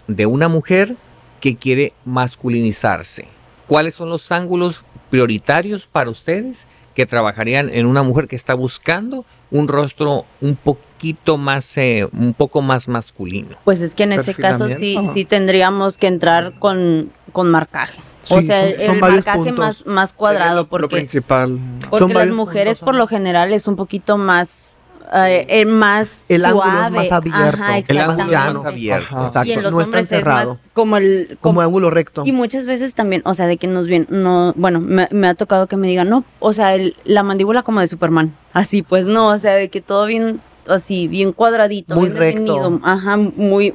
de 0.09 0.27
una 0.27 0.49
mujer 0.49 0.97
que 1.41 1.57
quiere 1.57 1.95
masculinizarse? 2.05 3.29
¿Cuáles 3.67 3.95
son 3.95 4.11
los 4.11 4.31
ángulos 4.31 4.85
prioritarios 5.09 5.87
para 5.87 6.11
ustedes 6.11 6.67
que 6.95 7.07
trabajarían 7.07 7.71
en 7.71 7.87
una 7.87 8.03
mujer 8.03 8.27
que 8.29 8.37
está 8.37 8.55
buscando 8.55 9.25
un 9.51 9.69
rostro 9.69 10.27
un 10.41 10.57
poquito 10.57 11.39
más, 11.39 11.77
eh, 11.79 12.09
un 12.13 12.35
poco 12.35 12.63
más 12.63 12.89
masculino? 12.89 13.57
Pues 13.65 13.81
es 13.81 13.95
que 13.95 14.03
en 14.05 14.13
ese 14.13 14.35
caso 14.35 14.69
sí, 14.69 14.99
sí 15.15 15.25
tendríamos 15.25 15.99
que 15.99 16.07
entrar 16.09 16.59
con, 16.59 17.11
con 17.33 17.51
marcaje. 17.51 18.01
o 18.29 18.41
Sí, 18.41 18.47
sea, 18.47 18.63
son- 18.63 18.75
el, 18.81 18.87
son 18.87 18.95
el 18.97 19.01
varios 19.01 19.17
marcaje 19.27 19.39
puntos. 19.39 19.59
más, 19.59 19.87
más 19.87 20.13
cuadrado, 20.13 20.57
lo- 20.57 20.63
lo 20.63 20.69
porque, 20.69 20.97
principal. 20.97 21.59
porque 21.89 21.99
Son 21.99 22.13
las 22.13 22.29
mujeres 22.31 22.79
puntos, 22.79 22.87
por 22.87 22.95
lo 22.97 23.07
general 23.07 23.53
es 23.53 23.67
un 23.67 23.77
poquito 23.77 24.19
más, 24.19 24.70
eh, 25.13 25.45
eh, 25.49 25.65
más 25.65 26.09
El 26.29 26.45
ángulo 26.45 26.65
es 26.67 26.73
suave. 26.73 26.97
más 26.97 27.13
abierto, 27.13 27.63
Ajá, 27.63 27.79
El 27.79 27.99
ángulo 27.99 28.19
más 28.19 28.31
llano. 28.31 28.63
más 28.63 28.73
abierto. 28.73 29.07
Ajá. 29.17 29.27
Exacto, 29.27 29.49
Y 29.49 29.53
en 29.53 29.63
los 29.63 29.73
no 29.73 29.81
es 29.81 29.87
tan 29.91 30.01
hombres 30.01 30.03
es 30.13 30.19
cerrado. 30.19 30.51
más 30.55 30.59
como 30.73 30.97
el... 30.97 31.39
Como 31.41 31.61
ángulo 31.61 31.91
recto. 31.91 32.23
Y 32.27 32.33
muchas 32.33 32.67
veces 32.67 32.95
también, 32.95 33.23
o 33.25 33.35
sea, 33.35 33.47
de 33.47 33.57
que 33.57 33.67
nos 33.67 33.89
ven, 33.89 34.07
no, 34.11 34.53
bueno, 34.57 34.81
me, 34.81 35.09
me 35.11 35.27
ha 35.29 35.35
tocado 35.35 35.67
que 35.67 35.77
me 35.77 35.89
digan, 35.89 36.09
no, 36.09 36.25
o 36.39 36.53
sea, 36.53 36.75
el- 36.75 36.97
la 37.05 37.23
mandíbula 37.23 37.63
como 37.63 37.81
de 37.81 37.87
Superman, 37.87 38.35
así, 38.53 38.83
pues 38.83 39.07
no, 39.07 39.29
o 39.29 39.39
sea, 39.39 39.55
de 39.55 39.69
que 39.69 39.81
todo 39.81 40.07
bien, 40.07 40.41
así, 40.69 41.09
bien 41.09 41.33
cuadradito, 41.33 41.95
Muy 41.97 42.07
bien 42.11 42.17
recto. 42.19 42.41
definido, 42.55 42.81
ajá, 42.85 43.17
muy, 43.17 43.75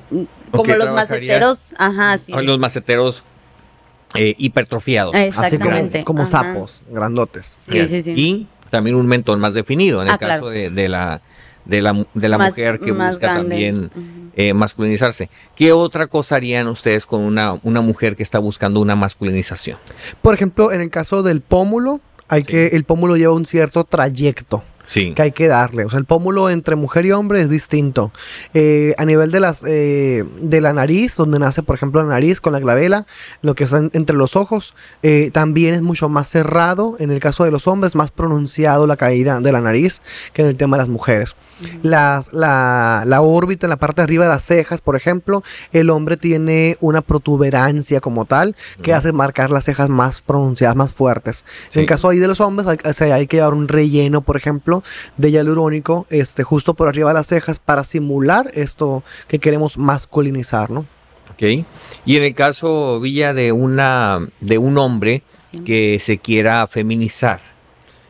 como 0.52 0.74
los 0.76 0.92
maceteros, 0.92 1.74
ajá, 1.78 2.18
sí. 2.18 2.32
Los 2.32 2.60
maceteros 2.60 3.24
eh, 4.14 4.34
hipertrofiados. 4.38 5.14
Eh, 5.14 5.32
Así 5.36 5.58
como, 5.58 5.72
Exactamente. 5.76 6.06
ajá. 6.08 6.26
sapos, 6.26 6.84
grandotes. 6.90 7.58
Sí, 7.66 7.72
Bien. 7.72 7.88
sí, 7.88 8.02
sí. 8.02 8.12
Y 8.16 8.48
también 8.70 8.96
un 8.96 9.08
mentón 9.08 9.40
más 9.40 9.54
definido 9.54 10.02
en 10.02 10.08
el 10.08 10.14
Ah, 10.14 10.18
caso 10.18 10.28
claro. 10.42 10.50
de, 10.50 10.70
de 10.70 10.90
la, 10.90 11.22
de 11.66 11.82
la, 11.82 11.94
mu- 11.94 12.06
de 12.14 12.30
la 12.30 12.38
Más- 12.38 12.50
mujer 12.52 12.80
que 12.80 12.94
más 12.94 13.16
busca 13.16 13.28
grande. 13.34 13.50
también 13.50 13.92
eh, 14.36 14.54
masculinizarse. 14.54 15.30
¿Qué 15.56 15.72
otra 15.72 16.08
cosa 16.08 16.36
harían 16.36 16.68
ustedes 16.68 17.06
con 17.06 17.22
una, 17.22 17.58
una 17.64 17.82
mujer 17.82 18.16
que 18.16 18.24
está 18.24 18.40
buscando 18.40 18.80
una 18.82 18.96
masculinización? 18.96 19.78
Por 20.22 20.34
ejemplo, 20.36 20.72
en 20.72 20.82
el 20.82 20.90
caso 20.90 21.24
del 21.24 21.42
pómulo, 21.42 22.02
hay 22.28 22.42
Sí. 22.44 22.48
que 22.52 22.68
el 22.68 22.84
pómulo 22.84 23.16
lleva 23.18 23.34
un 23.34 23.46
cierto 23.46 23.84
trayecto 23.84 24.64
Sí. 24.88 25.14
que 25.14 25.22
hay 25.22 25.32
que 25.32 25.48
darle. 25.48 25.86
O 25.86 25.90
sea, 25.90 26.00
el 26.00 26.06
pómulo 26.06 26.50
entre 26.50 26.76
mujer 26.76 27.06
y 27.06 27.12
hombre 27.12 27.42
es 27.42 27.50
distinto. 27.50 28.12
Eh, 28.54 28.94
a 28.98 29.06
nivel 29.06 29.32
de 29.32 29.40
las 29.40 29.64
eh, 29.66 30.24
de 30.42 30.62
la 30.62 30.74
nariz, 30.74 31.16
donde 31.16 31.40
nace, 31.40 31.64
por 31.64 31.76
ejemplo, 31.76 32.02
la 32.04 32.10
nariz 32.10 32.40
con 32.42 32.54
la 32.54 32.60
glabela, 32.60 33.06
lo 33.42 33.56
que 33.56 33.64
está 33.66 33.78
en- 33.80 33.92
entre 33.94 34.16
los 34.16 34.36
ojos, 34.36 34.76
eh, 35.04 35.30
también 35.34 35.74
es 35.74 35.82
mucho 35.82 36.10
más 36.10 36.28
cerrado. 36.30 36.96
En 37.00 37.12
el 37.12 37.20
caso 37.20 37.44
de 37.46 37.52
los 37.52 37.68
hombres, 37.68 37.96
más 37.96 38.12
pronunciado 38.12 38.88
la 38.88 38.96
caída 38.98 39.40
de 39.40 39.52
la 39.52 39.62
nariz 39.62 40.02
que 40.34 40.42
en 40.42 40.48
el 40.50 40.56
tema 40.58 40.78
de 40.78 40.82
las 40.84 40.90
mujeres. 40.90 41.36
Las, 41.84 42.34
la, 42.34 43.04
la 43.06 43.22
órbita 43.22 43.66
en 43.66 43.70
la 43.70 43.78
parte 43.78 44.02
de 44.02 44.04
arriba 44.04 44.26
de 44.26 44.30
las 44.32 44.44
cejas, 44.44 44.82
por 44.82 44.96
ejemplo, 44.98 45.42
el 45.72 45.90
hombre 45.90 46.18
tiene 46.18 46.78
una 46.82 47.02
protuberancia 47.02 48.02
como 48.02 48.26
tal 48.26 48.56
que 48.82 48.94
hace 48.94 49.12
marcar 49.14 49.52
las 49.52 49.66
cejas 49.66 49.90
más 49.90 50.22
pronunciadas, 50.22 50.76
más 50.76 50.92
fuertes. 50.92 51.46
Sí. 51.70 51.80
En 51.80 51.82
el 51.82 51.86
caso 51.88 52.10
ahí 52.10 52.20
de 52.20 52.28
los 52.28 52.42
hombres, 52.42 52.68
hay, 52.68 52.78
o 52.84 52.94
sea, 52.94 53.16
hay 53.16 53.28
que 53.28 53.38
llevar 53.38 53.54
un 53.54 53.68
relleno, 53.68 54.22
por 54.22 54.38
ejemplo, 54.38 54.75
de 55.18 55.32
hialurónico, 55.32 56.08
este, 56.10 56.44
justo 56.44 56.74
por 56.74 56.88
arriba 56.88 57.10
de 57.10 57.16
las 57.16 57.28
cejas 57.28 57.60
para 57.60 57.84
simular 57.84 58.50
esto 58.54 59.04
que 59.28 59.40
queremos 59.40 59.78
masculinizar, 59.78 60.70
¿no? 60.72 60.86
Ok. 61.32 61.66
Y 62.06 62.18
en 62.18 62.24
el 62.24 62.34
caso, 62.36 63.00
Villa, 63.00 63.34
de, 63.34 63.52
una, 63.52 64.28
de 64.40 64.58
un 64.58 64.78
hombre 64.78 65.22
que 65.66 66.00
se 66.00 66.18
quiera 66.18 66.66
feminizar, 66.68 67.40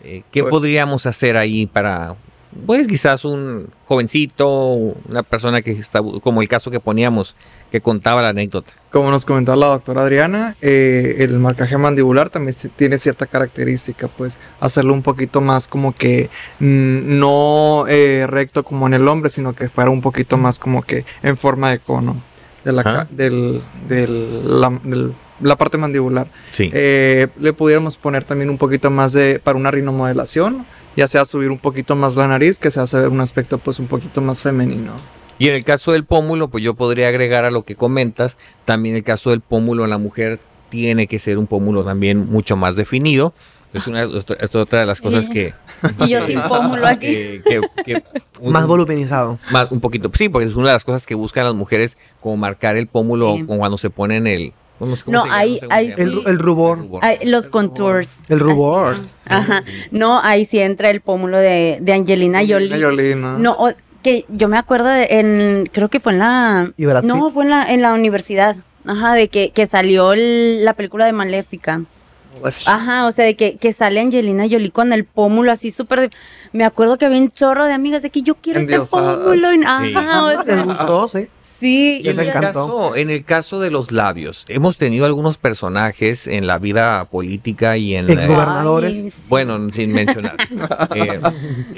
eh, 0.04 0.24
¿qué 0.32 0.42
Pues- 0.42 0.52
podríamos 0.52 1.06
hacer 1.06 1.38
ahí 1.38 1.66
para, 1.68 2.16
pues 2.66 2.88
quizás 2.88 3.26
un 3.26 3.70
jovencito, 3.86 4.68
una 5.10 5.24
persona 5.24 5.62
que 5.62 5.72
está, 5.72 6.02
como 6.22 6.42
el 6.42 6.48
caso 6.48 6.72
que 6.72 6.80
poníamos, 6.80 7.36
que 7.72 7.82
contaba 7.82 8.22
la 8.22 8.30
anécdota? 8.30 8.72
Como 8.92 9.12
nos 9.12 9.26
comentaba 9.26 9.58
la 9.58 9.68
doctora 9.68 10.02
Adriana, 10.04 10.56
eh, 10.62 11.18
el 11.20 11.38
marcaje 11.40 11.78
mandibular 11.78 12.30
también 12.30 12.56
tiene 12.76 12.98
cierta 12.98 13.26
característica, 13.26 14.08
pues 14.08 14.38
hacerlo 14.60 14.94
un 14.94 15.02
poquito 15.02 15.42
más 15.42 15.68
como 15.68 15.94
que 15.94 16.30
mm, 16.60 17.20
no 17.20 17.86
eh, 17.88 18.26
recto 18.28 18.64
como 18.64 18.88
en 18.88 18.94
el 18.94 19.08
hombre, 19.08 19.30
sino 19.30 19.54
que 19.54 19.68
fuera 19.70 19.90
un 19.90 20.02
poquito 20.02 20.38
más 20.38 20.60
como 20.60 20.82
que 20.84 21.04
en 21.24 21.36
forma 21.38 21.72
de 21.72 21.80
cono 21.80 22.16
de 22.64 22.72
la, 22.72 22.84
ca- 22.84 23.08
del, 23.12 23.62
del- 23.88 24.60
la, 24.62 24.70
del- 24.84 25.14
la 25.42 25.58
parte 25.58 25.78
mandibular. 25.78 26.28
Sí. 26.54 26.70
Eh, 26.74 27.28
le 27.40 27.52
pudiéramos 27.54 27.98
poner 27.98 28.24
también 28.24 28.50
un 28.50 28.58
poquito 28.58 28.90
más 28.90 29.12
de 29.12 29.40
para 29.44 29.58
una 29.58 29.70
rinomodelación, 29.70 30.66
ya 30.96 31.08
sea 31.08 31.26
subir 31.26 31.50
un 31.52 31.60
poquito 31.60 31.96
más 31.96 32.16
la 32.16 32.28
nariz, 32.28 32.60
que 32.60 32.72
se 32.72 32.80
hace 32.80 33.00
ver 33.00 33.10
un 33.10 33.22
aspecto 33.22 33.58
pues 33.58 33.80
un 33.80 33.88
poquito 33.88 34.22
más 34.22 34.42
femenino. 34.42 34.94
Y 35.38 35.50
en 35.50 35.56
el 35.56 35.64
caso 35.66 35.92
del 35.92 36.06
pómulo, 36.06 36.48
pues 36.50 36.64
yo 36.64 36.76
podría 36.76 37.10
agregar 37.10 37.44
a 37.46 37.52
lo 37.52 37.64
que 37.64 37.76
comentas, 37.76 38.38
también 38.64 38.96
el 38.96 39.04
caso 39.04 39.32
del 39.32 39.42
pómulo 39.42 39.84
en 39.84 39.90
la 39.90 39.98
mujer 39.98 40.40
tiene 40.70 41.08
que 41.08 41.20
ser 41.20 41.38
un 41.38 41.48
pómulo 41.48 41.84
también 41.84 42.30
mucho 42.30 42.56
más 42.58 42.76
definido. 42.76 43.34
Es 43.74 43.88
una 43.88 44.06
otra- 44.08 44.38
es 44.40 44.56
otra 44.56 44.80
de 44.80 44.86
las 44.86 45.02
cosas 45.02 45.28
que... 45.28 45.54
Y 46.00 46.08
yo 46.08 46.26
sin 46.26 46.40
pómulo 46.42 46.88
aquí. 46.88 47.08
que- 47.08 47.42
que- 47.46 47.62
que 47.86 48.04
un- 48.40 48.54
Más 48.54 48.66
voluminizado. 48.66 49.38
más- 49.52 49.70
un 49.72 49.82
poquito, 49.82 50.10
sí, 50.14 50.30
porque 50.30 50.48
es 50.48 50.56
una 50.56 50.68
de 50.68 50.74
las 50.74 50.86
cosas 50.86 51.06
que 51.06 51.14
buscan 51.16 51.44
las 51.44 51.54
mujeres, 51.56 51.98
como 52.22 52.38
marcar 52.38 52.78
el 52.78 52.88
pómulo 52.88 53.36
Sí. 53.36 53.44
como 53.44 53.60
cuando 53.60 53.78
se 53.78 53.90
ponen 53.90 54.28
el... 54.28 54.54
¿cómo 54.80 54.96
se- 54.96 55.04
cómo 55.06 55.18
No, 55.18 55.24
sé 55.24 55.30
cómo 55.30 55.40
se 55.40 55.60
llama. 55.60 55.76
El, 56.04 56.14
ru- 56.14 56.28
el 56.28 56.40
rubor. 56.40 56.88
Ay, 57.02 57.18
los 57.24 57.48
contours. 57.48 58.12
El 58.30 58.40
rubor. 58.40 58.96
Ajá. 59.30 59.64
No, 59.92 60.20
ahí 60.22 60.46
sí 60.46 60.60
entra 60.60 60.90
el 60.90 61.02
pómulo 61.02 61.38
de, 61.38 61.78
de 61.82 61.94
Angelina 61.94 62.40
Jolie. 62.48 62.82
Jolie, 62.82 63.16
¿no? 63.16 63.38
No, 63.40 63.54
o- 63.54 63.74
que 64.04 64.24
yo 64.30 64.48
me 64.50 64.58
acuerdo 64.60 64.86
de 64.88 65.08
en, 65.10 65.70
creo 65.74 65.90
que 65.90 66.00
fue 66.00 66.12
en 66.14 66.20
la, 66.20 66.72
¿Y 66.78 66.86
Brad 66.86 67.02
no, 67.04 67.30
fue 67.32 67.44
en 67.44 67.50
la, 67.50 67.64
en 67.74 67.82
la 67.82 67.92
universidad, 67.94 68.56
ajá, 68.86 69.14
de 69.16 69.30
que, 69.30 69.50
que 69.50 69.66
salió 69.66 70.14
el- 70.14 70.64
la 70.64 70.74
película 70.74 71.06
de 71.08 71.12
Maléfica. 71.14 71.82
Ajá, 72.68 73.08
o 73.08 73.12
sea, 73.12 73.26
de 73.26 73.36
que, 73.36 73.56
que 73.58 73.72
sale 73.74 74.00
Angelina 74.02 74.44
Jolie 74.44 74.70
con 74.70 74.92
el 74.94 75.06
pómulo 75.06 75.52
así 75.52 75.72
súper... 75.72 76.02
de- 76.02 76.10
Me 76.52 76.66
acuerdo 76.66 76.98
que 76.98 77.06
había 77.06 77.18
un 77.18 77.32
chorro 77.32 77.66
de 77.66 77.74
amigas 77.74 78.02
de 78.04 78.10
que 78.10 78.22
yo 78.22 78.36
quiero 78.36 78.60
ese 78.60 78.78
pómulo. 78.92 79.50
Sí. 79.52 79.64
Ajá, 79.66 80.24
o 80.26 80.30
¿Les 80.32 80.44
sea, 80.46 80.62
gustó? 80.64 81.08
Sí. 81.08 81.28
Sí. 81.60 82.02
Les 82.04 82.16
y 82.16 82.20
en, 82.20 82.20
el 82.20 82.28
encantó. 82.30 82.48
caso, 82.68 82.96
en 82.96 83.10
el 83.10 83.24
caso 83.26 83.60
de 83.60 83.72
los 83.72 83.92
labios, 83.92 84.46
hemos 84.48 84.78
tenido 84.78 85.06
algunos 85.06 85.38
personajes 85.38 86.28
en 86.28 86.48
la 86.48 86.60
vida 86.60 87.06
política 87.06 87.78
y 87.78 87.96
en... 87.96 88.10
Exgobernador. 88.10 88.86
eh, 88.86 89.12
bueno, 89.30 89.58
sin 89.74 89.92
mencionar. 89.94 90.38
eh, 90.96 91.20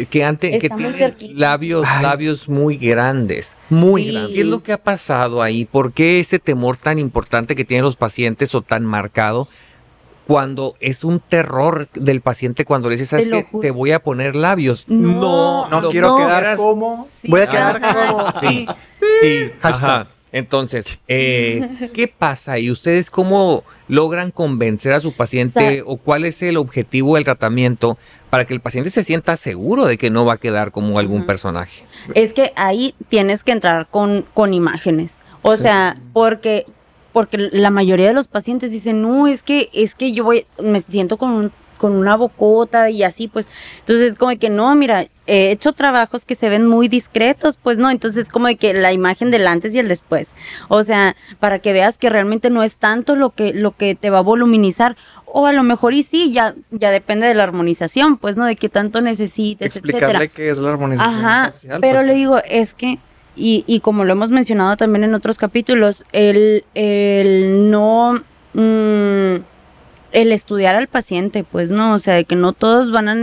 que 0.09 0.23
antes 0.23 0.59
que 0.61 0.69
tienen 0.69 0.93
cerquita. 0.93 1.33
labios, 1.35 1.85
Ay. 1.87 2.03
labios 2.03 2.49
muy 2.49 2.77
grandes. 2.77 3.55
Muy 3.69 4.03
Sí. 4.05 4.11
grande. 4.11 4.33
¿Qué 4.33 4.41
es 4.41 4.47
lo 4.47 4.61
que 4.63 4.73
ha 4.73 4.77
pasado 4.83 5.41
ahí? 5.41 5.65
¿Por 5.65 5.93
qué 5.93 6.19
ese 6.19 6.39
temor 6.39 6.77
tan 6.77 6.99
importante 6.99 7.55
que 7.55 7.65
tienen 7.65 7.83
los 7.83 7.95
pacientes 7.95 8.53
o 8.55 8.61
tan 8.61 8.85
marcado 8.85 9.47
cuando 10.27 10.75
es 10.81 11.03
un 11.05 11.19
terror 11.19 11.87
del 11.93 12.21
paciente 12.21 12.65
cuando 12.65 12.89
le 12.89 12.95
dices, 12.95 13.09
¿sabes 13.09 13.27
qué? 13.27 13.47
Te 13.61 13.71
voy 13.71 13.93
a 13.93 13.99
poner 13.99 14.35
labios. 14.35 14.83
No, 14.87 15.67
No 15.69 15.89
quiero 15.89 16.09
no, 16.09 16.17
quedar 16.17 16.57
como. 16.57 17.07
Sí. 17.21 17.29
Voy 17.29 17.41
a 17.41 17.47
quedar 17.47 17.83
Ajá, 17.83 18.11
como- 18.11 18.39
Sí, 18.41 18.67
sí, 19.21 19.51
ajá. 19.61 20.07
Entonces, 20.33 20.99
eh, 21.07 21.89
¿qué 21.93 22.09
pasa? 22.09 22.59
¿Y 22.59 22.69
ustedes 22.69 23.09
cómo 23.09 23.63
logran 23.87 24.31
convencer 24.31 24.91
a 24.93 24.99
su 24.99 25.13
paciente 25.15 25.81
o 25.85 25.95
cuál 25.95 26.25
es 26.25 26.41
el 26.41 26.57
objetivo 26.57 27.15
del 27.15 27.23
tratamiento 27.23 27.97
para 28.29 28.45
que 28.45 28.53
el 28.53 28.59
paciente 28.59 28.89
se 28.89 29.03
sienta 29.05 29.37
seguro 29.37 29.85
de 29.85 29.97
que 29.97 30.09
no 30.09 30.25
va 30.25 30.33
a 30.33 30.37
quedar 30.37 30.71
como 30.73 30.99
algún 30.99 31.25
personaje? 31.25 31.85
Es 32.13 32.33
que 32.33 32.51
ahí 32.57 32.93
tienes 33.07 33.45
que 33.45 33.53
entrar 33.53 33.87
con, 33.89 34.25
con 34.33 34.53
imágenes. 34.53 35.15
O 35.43 35.55
Sí. 35.55 35.61
sea, 35.63 35.97
porque, 36.11 36.65
porque 37.17 37.49
la 37.51 37.71
mayoría 37.71 38.09
de 38.09 38.13
los 38.13 38.27
pacientes 38.27 38.69
dicen, 38.69 39.01
no, 39.01 39.25
es 39.25 39.41
que, 39.41 39.69
es 39.73 39.95
que 39.95 40.11
yo 40.13 40.23
voy, 40.23 40.45
me 40.61 40.79
siento 40.81 41.17
con 41.17 41.31
un- 41.31 41.51
con 41.79 41.93
una 41.93 42.15
bocota 42.15 42.91
y 42.91 43.01
así, 43.01 43.27
pues. 43.27 43.49
Entonces, 43.79 44.13
como 44.15 44.29
de 44.29 44.37
que 44.37 44.51
no, 44.51 44.75
mira, 44.75 45.07
he 45.25 45.49
hecho 45.49 45.73
trabajos 45.73 46.25
que 46.25 46.35
se 46.35 46.47
ven 46.47 46.65
muy 46.67 46.87
discretos, 46.87 47.57
pues 47.57 47.79
no. 47.79 47.89
Entonces, 47.89 48.29
como 48.29 48.45
de 48.45 48.55
que 48.55 48.73
la 48.75 48.93
imagen 48.93 49.31
del 49.31 49.47
antes 49.47 49.73
y 49.73 49.79
el 49.79 49.87
después. 49.87 50.29
O 50.69 50.83
sea, 50.83 51.15
para 51.39 51.57
que 51.57 51.73
veas 51.73 51.97
que 51.97 52.09
realmente 52.11 52.51
no 52.51 52.61
es 52.61 52.77
tanto 52.77 53.15
lo 53.15 53.31
que, 53.31 53.51
lo 53.55 53.71
que 53.77 53.95
te 53.95 54.11
va 54.11 54.19
a 54.19 54.21
voluminizar. 54.21 54.95
O 55.25 55.47
a 55.47 55.53
lo 55.53 55.63
mejor 55.63 55.93
y 55.95 56.03
sí, 56.03 56.31
ya, 56.31 56.53
ya 56.71 56.91
depende 56.91 57.25
de 57.25 57.33
la 57.33 57.43
armonización, 57.43 58.17
pues, 58.17 58.37
¿no? 58.37 58.45
De 58.45 58.55
qué 58.55 58.69
tanto 58.69 59.01
necesites, 59.01 59.75
etcétera. 59.75 59.97
Explicarle 59.97 60.29
qué 60.29 60.49
es 60.51 60.57
la 60.59 60.69
armonización 60.69 61.25
Ajá, 61.25 61.45
facial. 61.45 61.81
pero 61.81 61.95
pues, 61.95 62.05
le 62.07 62.13
digo, 62.13 62.37
es 62.47 62.73
que, 62.75 62.99
y, 63.37 63.63
y 63.67 63.79
como 63.81 64.03
lo 64.03 64.13
hemos 64.13 64.29
mencionado 64.29 64.75
también 64.77 65.03
en 65.03 65.13
otros 65.13 65.37
capítulos, 65.37 66.05
el, 66.11 66.65
el 66.73 67.69
no, 67.69 68.23
mm, 68.53 69.35
el 70.11 70.31
estudiar 70.31 70.75
al 70.75 70.87
paciente, 70.87 71.43
pues 71.43 71.71
no, 71.71 71.93
o 71.93 71.99
sea, 71.99 72.15
de 72.15 72.25
que 72.25 72.35
no 72.35 72.53
todos 72.53 72.91
van 72.91 73.09
a, 73.09 73.15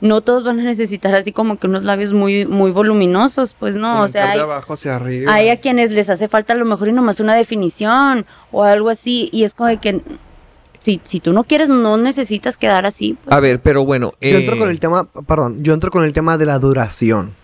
no 0.00 0.20
todos 0.22 0.44
van 0.44 0.60
a 0.60 0.64
necesitar 0.64 1.14
así 1.14 1.32
como 1.32 1.58
que 1.58 1.66
unos 1.66 1.84
labios 1.84 2.12
muy, 2.12 2.46
muy 2.46 2.70
voluminosos, 2.70 3.54
pues 3.58 3.76
no, 3.76 3.92
o 3.92 3.96
comenzar 3.96 4.22
sea, 4.22 4.30
hay, 4.30 4.38
de 4.38 4.44
abajo 4.44 4.72
hacia 4.72 4.96
arriba. 4.96 5.32
hay 5.32 5.50
a 5.50 5.60
quienes 5.60 5.92
les 5.92 6.08
hace 6.10 6.28
falta 6.28 6.54
a 6.54 6.56
lo 6.56 6.64
mejor 6.64 6.88
y 6.88 6.92
nomás 6.92 7.20
una 7.20 7.34
definición 7.34 8.26
o 8.50 8.64
algo 8.64 8.88
así, 8.88 9.28
y 9.32 9.44
es 9.44 9.54
como 9.54 9.68
de 9.68 9.78
que 9.78 10.02
si, 10.84 11.00
si 11.02 11.20
tú 11.20 11.32
no 11.32 11.44
quieres, 11.44 11.70
no 11.70 11.96
necesitas 11.96 12.58
quedar 12.58 12.84
así. 12.84 13.16
Pues. 13.24 13.34
A 13.34 13.40
ver, 13.40 13.62
pero 13.62 13.86
bueno. 13.86 14.12
Yo 14.20 14.36
entro 14.36 14.56
eh, 14.56 14.58
con 14.58 14.68
el 14.68 14.80
tema, 14.80 15.04
perdón, 15.26 15.64
yo 15.64 15.72
entro 15.72 15.90
con 15.90 16.04
el 16.04 16.12
tema 16.12 16.36
de 16.36 16.44
la 16.44 16.58
duración. 16.58 17.34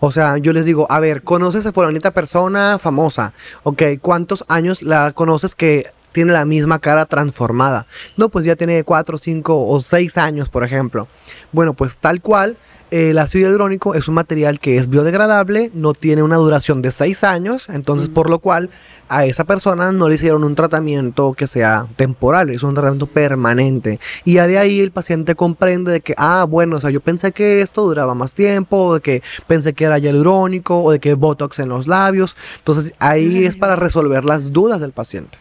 O 0.00 0.10
sea, 0.10 0.38
yo 0.38 0.52
les 0.52 0.64
digo, 0.64 0.86
a 0.90 1.00
ver, 1.00 1.22
¿conoces 1.22 1.66
a 1.66 1.72
fulanita 1.72 2.12
persona 2.12 2.78
famosa? 2.78 3.32
Ok, 3.62 3.82
¿cuántos 4.00 4.44
años 4.48 4.82
la 4.82 5.12
conoces 5.12 5.54
que 5.54 5.90
tiene 6.12 6.32
la 6.32 6.44
misma 6.44 6.78
cara 6.78 7.06
transformada? 7.06 7.86
No, 8.16 8.28
pues 8.28 8.44
ya 8.44 8.56
tiene 8.56 8.84
cuatro, 8.84 9.18
cinco 9.18 9.66
o 9.66 9.80
seis 9.80 10.18
años, 10.18 10.48
por 10.48 10.64
ejemplo. 10.64 11.08
Bueno, 11.52 11.74
pues 11.74 11.96
tal 11.96 12.20
cual, 12.20 12.56
el 12.90 13.18
ácido 13.18 13.46
hialurónico 13.46 13.94
es 13.94 14.08
un 14.08 14.14
material 14.14 14.58
que 14.58 14.76
es 14.76 14.88
biodegradable, 14.88 15.70
no 15.74 15.92
tiene 15.92 16.24
una 16.24 16.36
duración 16.36 16.82
de 16.82 16.90
seis 16.90 17.22
años, 17.22 17.68
entonces 17.68 18.08
por 18.08 18.28
lo 18.28 18.40
cual 18.40 18.68
a 19.08 19.24
esa 19.24 19.44
persona 19.44 19.92
no 19.92 20.08
le 20.08 20.16
hicieron 20.16 20.42
un 20.42 20.56
tratamiento 20.56 21.32
que 21.34 21.46
sea 21.46 21.86
temporal, 21.96 22.50
es 22.50 22.64
un 22.64 22.74
tratamiento 22.74 23.06
permanente. 23.06 24.00
Y 24.24 24.34
ya 24.34 24.48
de 24.48 24.58
ahí 24.58 24.80
el 24.80 24.90
paciente 24.90 25.36
comprende 25.36 25.92
de 25.92 26.00
que, 26.00 26.14
ah, 26.16 26.46
bueno, 26.48 26.76
o 26.76 26.80
sea, 26.80 26.90
yo 26.90 27.00
pensé 27.00 27.30
que 27.30 27.60
esto 27.60 27.82
duraba 27.82 28.14
más 28.14 28.34
tiempo, 28.34 28.86
o 28.86 28.94
de 28.94 29.00
que 29.00 29.22
pensé 29.46 29.72
que 29.72 29.84
era 29.84 29.98
hialurónico, 29.98 30.82
o 30.82 30.90
de 30.90 30.98
que 30.98 31.14
botox 31.14 31.60
en 31.60 31.68
los 31.68 31.86
labios. 31.86 32.36
Entonces 32.58 32.94
ahí 32.98 33.44
es 33.44 33.56
para 33.56 33.76
resolver 33.76 34.24
las 34.24 34.52
dudas 34.52 34.80
del 34.80 34.92
paciente. 34.92 35.38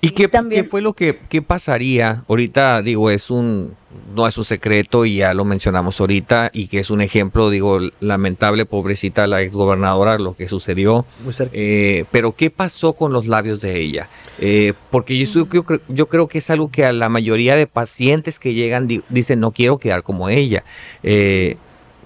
¿Y 0.00 0.10
qué, 0.10 0.28
también. 0.28 0.64
qué 0.64 0.70
fue 0.70 0.82
lo 0.82 0.92
que 0.92 1.18
qué 1.28 1.42
pasaría? 1.42 2.22
Ahorita 2.28 2.82
digo, 2.82 3.10
es 3.10 3.30
un 3.30 3.74
no 4.14 4.28
es 4.28 4.36
un 4.36 4.44
secreto 4.44 5.04
y 5.06 5.16
ya 5.16 5.32
lo 5.32 5.44
mencionamos 5.46 5.98
ahorita 6.00 6.50
y 6.52 6.68
que 6.68 6.78
es 6.80 6.90
un 6.90 7.00
ejemplo, 7.00 7.48
digo, 7.48 7.78
lamentable, 8.00 8.66
pobrecita 8.66 9.26
la 9.26 9.40
exgobernadora, 9.40 10.18
lo 10.18 10.36
que 10.36 10.48
sucedió. 10.48 11.06
Muy 11.24 11.32
cerca. 11.32 11.52
Eh, 11.56 12.04
pero 12.10 12.32
¿qué 12.32 12.50
pasó 12.50 12.92
con 12.92 13.12
los 13.12 13.26
labios 13.26 13.60
de 13.62 13.80
ella? 13.80 14.08
Eh, 14.38 14.74
porque 14.90 15.16
yo, 15.16 15.24
estoy- 15.24 15.48
yo, 15.50 15.62
creo, 15.64 15.80
yo 15.88 16.06
creo 16.08 16.28
que 16.28 16.38
es 16.38 16.50
algo 16.50 16.70
que 16.70 16.84
a 16.84 16.92
la 16.92 17.08
mayoría 17.08 17.56
de 17.56 17.66
pacientes 17.66 18.38
que 18.38 18.52
llegan 18.52 18.86
di- 18.86 19.02
dicen, 19.08 19.40
no 19.40 19.50
quiero 19.50 19.78
quedar 19.78 20.02
como 20.02 20.28
ella. 20.28 20.62
Eh, 21.02 21.56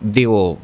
digo, 0.00 0.58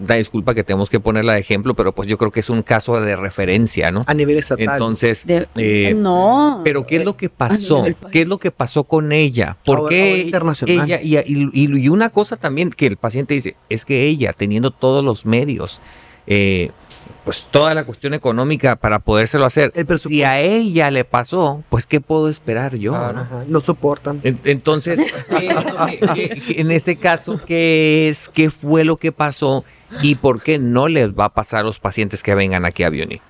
da 0.00 0.14
disculpa 0.16 0.54
que 0.54 0.62
tenemos 0.62 0.90
que 0.90 1.00
ponerla 1.00 1.32
de 1.34 1.40
ejemplo, 1.40 1.74
pero 1.74 1.92
pues 1.94 2.08
yo 2.08 2.18
creo 2.18 2.30
que 2.30 2.40
es 2.40 2.50
un 2.50 2.62
caso 2.62 3.00
de 3.00 3.16
referencia, 3.16 3.90
¿no? 3.90 4.04
A 4.06 4.14
nivel 4.14 4.38
estatal. 4.38 4.64
Entonces, 4.74 5.26
De- 5.26 5.48
eh, 5.56 5.94
no. 5.96 6.60
pero 6.64 6.86
¿qué 6.86 6.96
es 6.96 7.04
lo 7.04 7.16
que 7.16 7.26
a 7.26 7.30
pasó? 7.30 7.84
¿Qué 8.12 8.22
es 8.22 8.28
lo 8.28 8.38
que 8.38 8.50
pasó 8.50 8.84
con 8.84 9.12
ella? 9.12 9.56
¿Por 9.64 9.78
Ahora- 9.78 9.88
qué 9.90 10.10
ahora 10.10 10.22
internacional. 10.22 10.90
ella? 10.90 11.00
Y- 11.02 11.78
y 11.78 11.88
una 11.88 12.10
cosa 12.10 12.36
también 12.36 12.70
que 12.70 12.86
el 12.86 12.96
paciente 12.96 13.34
dice, 13.34 13.56
es 13.68 13.84
que 13.84 14.02
ella, 14.04 14.32
teniendo 14.32 14.70
todos 14.70 15.04
los 15.04 15.24
medios, 15.26 15.80
eh, 16.26 16.70
pues 17.26 17.44
toda 17.50 17.74
la 17.74 17.84
cuestión 17.84 18.14
económica 18.14 18.76
para 18.76 19.00
podérselo 19.00 19.44
hacer, 19.44 19.72
si 19.98 20.22
a 20.22 20.40
ella 20.40 20.90
le 20.90 21.04
pasó, 21.04 21.62
pues 21.68 21.84
¿qué 21.84 22.00
puedo 22.00 22.28
esperar 22.28 22.76
yo? 22.76 22.92
Claro. 22.92 23.12
no? 23.14 23.20
Ajá, 23.22 23.44
no 23.48 23.60
soportan. 23.60 24.20
En- 24.22 24.40
Entonces, 24.44 25.00
¿qué- 25.28 25.56
qué- 26.14 26.40
qué- 26.46 26.60
en 26.60 26.70
ese 26.70 26.96
caso, 26.96 27.38
¿qué 27.44 28.08
es? 28.08 28.28
¿Qué 28.28 28.48
fue 28.48 28.84
lo 28.84 28.96
que 28.96 29.10
pasó? 29.10 29.64
¿Y 30.02 30.14
por 30.14 30.40
qué 30.42 30.58
no 30.58 30.88
les 30.88 31.10
va 31.10 31.26
a 31.26 31.34
pasar 31.34 31.60
a 31.60 31.62
los 31.64 31.78
pacientes 31.80 32.22
que 32.22 32.34
vengan 32.34 32.64
aquí 32.64 32.82
a 32.84 32.90
Bionic? 32.90 33.20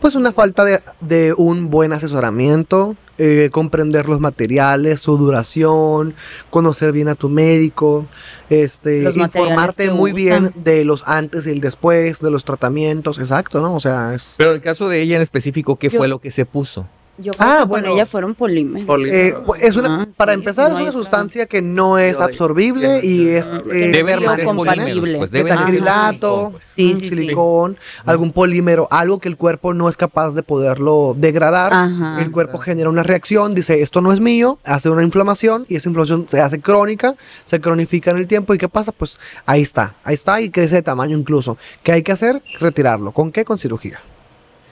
Pues 0.00 0.14
una 0.14 0.32
falta 0.32 0.64
de, 0.64 0.80
de 1.00 1.34
un 1.36 1.70
buen 1.70 1.92
asesoramiento, 1.92 2.96
eh, 3.18 3.48
comprender 3.52 4.08
los 4.08 4.20
materiales, 4.20 5.00
su 5.00 5.16
duración, 5.18 6.14
conocer 6.50 6.92
bien 6.92 7.08
a 7.08 7.14
tu 7.14 7.28
médico, 7.28 8.06
este, 8.48 9.02
Los 9.02 9.16
informarte 9.16 9.90
muy 9.90 10.12
bien 10.12 10.52
de 10.54 10.84
los 10.84 11.02
antes 11.06 11.46
y 11.46 11.50
el 11.50 11.60
después, 11.60 12.20
de 12.20 12.30
los 12.30 12.44
tratamientos, 12.44 13.18
exacto, 13.18 13.60
¿no? 13.60 13.74
O 13.74 13.80
sea, 13.80 14.14
es... 14.14 14.34
Pero 14.38 14.50
en 14.50 14.56
el 14.56 14.62
caso 14.62 14.88
de 14.88 15.02
ella 15.02 15.16
en 15.16 15.22
específico, 15.22 15.76
¿qué 15.76 15.88
Yo- 15.90 15.98
fue 15.98 16.08
lo 16.08 16.20
que 16.20 16.30
se 16.30 16.44
puso? 16.46 16.86
Yo 17.20 17.32
creo 17.32 17.48
Ah, 17.48 17.54
que 17.54 17.60
con 17.62 17.68
bueno. 17.68 17.94
ella 17.94 18.06
fueron 18.06 18.34
polímeros. 18.36 18.82
Eh, 18.82 18.86
Polímeros. 18.86 19.42
pues, 19.44 19.62
es 19.62 19.74
una, 19.76 20.02
Ah, 20.02 20.06
para 20.16 20.32
sí, 20.34 20.38
empezar, 20.38 20.70
no 20.70 20.76
es 20.76 20.82
una 20.82 20.92
sustancia 20.92 21.46
que 21.46 21.60
no 21.60 21.98
es 21.98 22.20
absorbible 22.20 23.00
y 23.04 23.28
es 23.28 23.52
eh, 23.72 24.42
compatible. 24.44 25.18
pues 25.18 25.32
Metacrilato, 25.32 26.52
silicón, 26.60 26.60
Sí, 26.76 26.94
sí, 26.94 27.00
sí. 27.00 27.08
silicón, 27.08 27.76
algún 28.04 28.32
polímero, 28.32 28.86
algo 28.90 29.18
que 29.18 29.28
el 29.28 29.36
cuerpo 29.36 29.74
no 29.74 29.88
es 29.88 29.96
capaz 29.96 30.30
de 30.34 30.42
poderlo 30.42 31.14
degradar. 31.18 31.72
Ajá. 31.72 32.20
El 32.22 32.30
cuerpo 32.30 32.58
genera 32.58 32.88
una 32.88 33.02
reacción, 33.02 33.54
dice 33.54 33.82
esto 33.82 34.00
no 34.00 34.12
es 34.12 34.20
mío, 34.20 34.58
hace 34.64 34.88
una 34.88 35.02
inflamación 35.02 35.66
y 35.68 35.76
esa 35.76 35.88
inflamación 35.88 36.28
se 36.28 36.40
hace 36.40 36.60
crónica, 36.60 37.14
se 37.46 37.60
cronifica 37.60 38.10
en 38.12 38.18
el 38.18 38.26
tiempo 38.26 38.54
y 38.54 38.58
¿qué 38.58 38.68
pasa? 38.68 38.92
Pues 38.92 39.18
ahí 39.46 39.62
está, 39.62 39.94
ahí 40.04 40.14
está 40.14 40.40
y 40.40 40.50
crece 40.50 40.76
de 40.76 40.82
tamaño 40.82 41.16
incluso. 41.18 41.56
¿Qué 41.82 41.92
hay 41.92 42.02
que 42.02 42.12
hacer? 42.12 42.42
Retirarlo. 42.60 43.12
¿Con 43.12 43.32
qué? 43.32 43.44
Con 43.44 43.58
cirugía. 43.58 44.00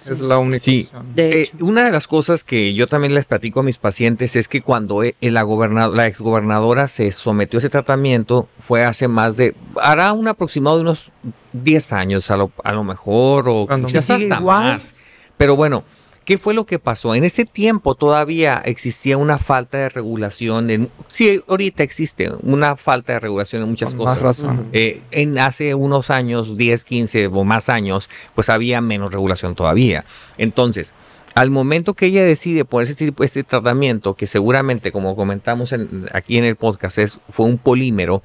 Es 0.09 0.21
la 0.21 0.39
única 0.39 0.59
Sí. 0.61 0.83
opción. 0.85 1.15
De 1.15 1.43
Eh, 1.43 1.51
una 1.61 1.85
de 1.85 1.91
las 1.91 2.07
cosas 2.07 2.45
que 2.45 2.75
yo 2.75 2.87
también 2.87 3.15
les 3.15 3.25
platico 3.25 3.61
a 3.61 3.63
mis 3.63 3.79
pacientes 3.79 4.37
es 4.37 4.49
que 4.49 4.63
cuando 4.63 5.03
eh, 5.03 5.15
la, 5.21 5.43
goberna- 5.43 5.89
la 5.89 6.07
exgobernadora 6.07 6.87
se 6.89 7.11
sometió 7.13 7.57
a 7.59 7.61
ese 7.61 7.71
tratamiento 7.71 8.49
fue 8.59 8.85
hace 8.85 9.09
más 9.09 9.37
de, 9.37 9.55
hará 9.81 10.13
un 10.13 10.29
aproximado 10.29 10.77
de 10.77 10.83
unos 10.83 11.11
10 11.53 11.93
años 11.93 12.31
a 12.31 12.37
lo, 12.37 12.51
a 12.63 12.73
lo 12.73 12.85
mejor 12.85 13.49
o 13.49 13.67
Cuando 13.67 13.89
quizás 13.89 14.11
hasta 14.11 14.23
igual. 14.39 14.63
más. 14.75 14.95
Pero 15.37 15.57
bueno, 15.57 15.85
¿qué 16.27 16.37
fue 16.37 16.53
lo 16.53 16.67
que 16.67 16.79
pasó? 16.79 17.15
En 17.15 17.25
ese 17.25 17.47
tiempo 17.47 17.95
todavía 17.95 18.61
existía 18.65 19.17
una 19.17 19.39
falta 19.39 19.79
de 19.79 19.89
regulación. 19.89 20.69
En, 20.69 20.91
sí, 21.09 21.41
ahorita 21.49 21.83
existe 21.83 22.31
una 22.43 22.77
falta 22.77 23.15
de 23.15 23.21
regulación 23.21 23.63
en 23.63 23.71
muchas 23.71 23.91
Con 23.95 24.01
cosas. 24.01 24.15
más 24.17 24.23
razón. 24.23 24.67
Eh, 24.75 25.01
en 25.13 25.39
hace 25.39 25.75
unos 25.75 26.11
años, 26.11 26.59
10, 26.59 26.85
15 26.85 27.29
o 27.29 27.45
más 27.45 27.71
años, 27.71 28.11
pues 28.35 28.51
había 28.51 28.83
menos 28.83 29.13
regulación 29.13 29.55
todavía. 29.55 30.05
Entonces, 30.37 30.95
al 31.35 31.51
momento 31.51 31.93
que 31.95 32.07
ella 32.07 32.25
decide 32.25 32.65
poner 32.65 32.89
este, 32.89 33.05
tipo- 33.07 33.23
este 33.23 33.45
tratamiento, 33.45 34.15
que 34.15 34.27
seguramente, 34.27 34.91
como 34.91 35.15
comentamos 35.17 35.73
en- 35.73 36.09
aquí 36.13 36.39
en 36.39 36.45
el 36.45 36.57
podcast, 36.57 36.97
es, 36.99 37.21
fue 37.29 37.45
un 37.47 37.59
polímero, 37.59 38.23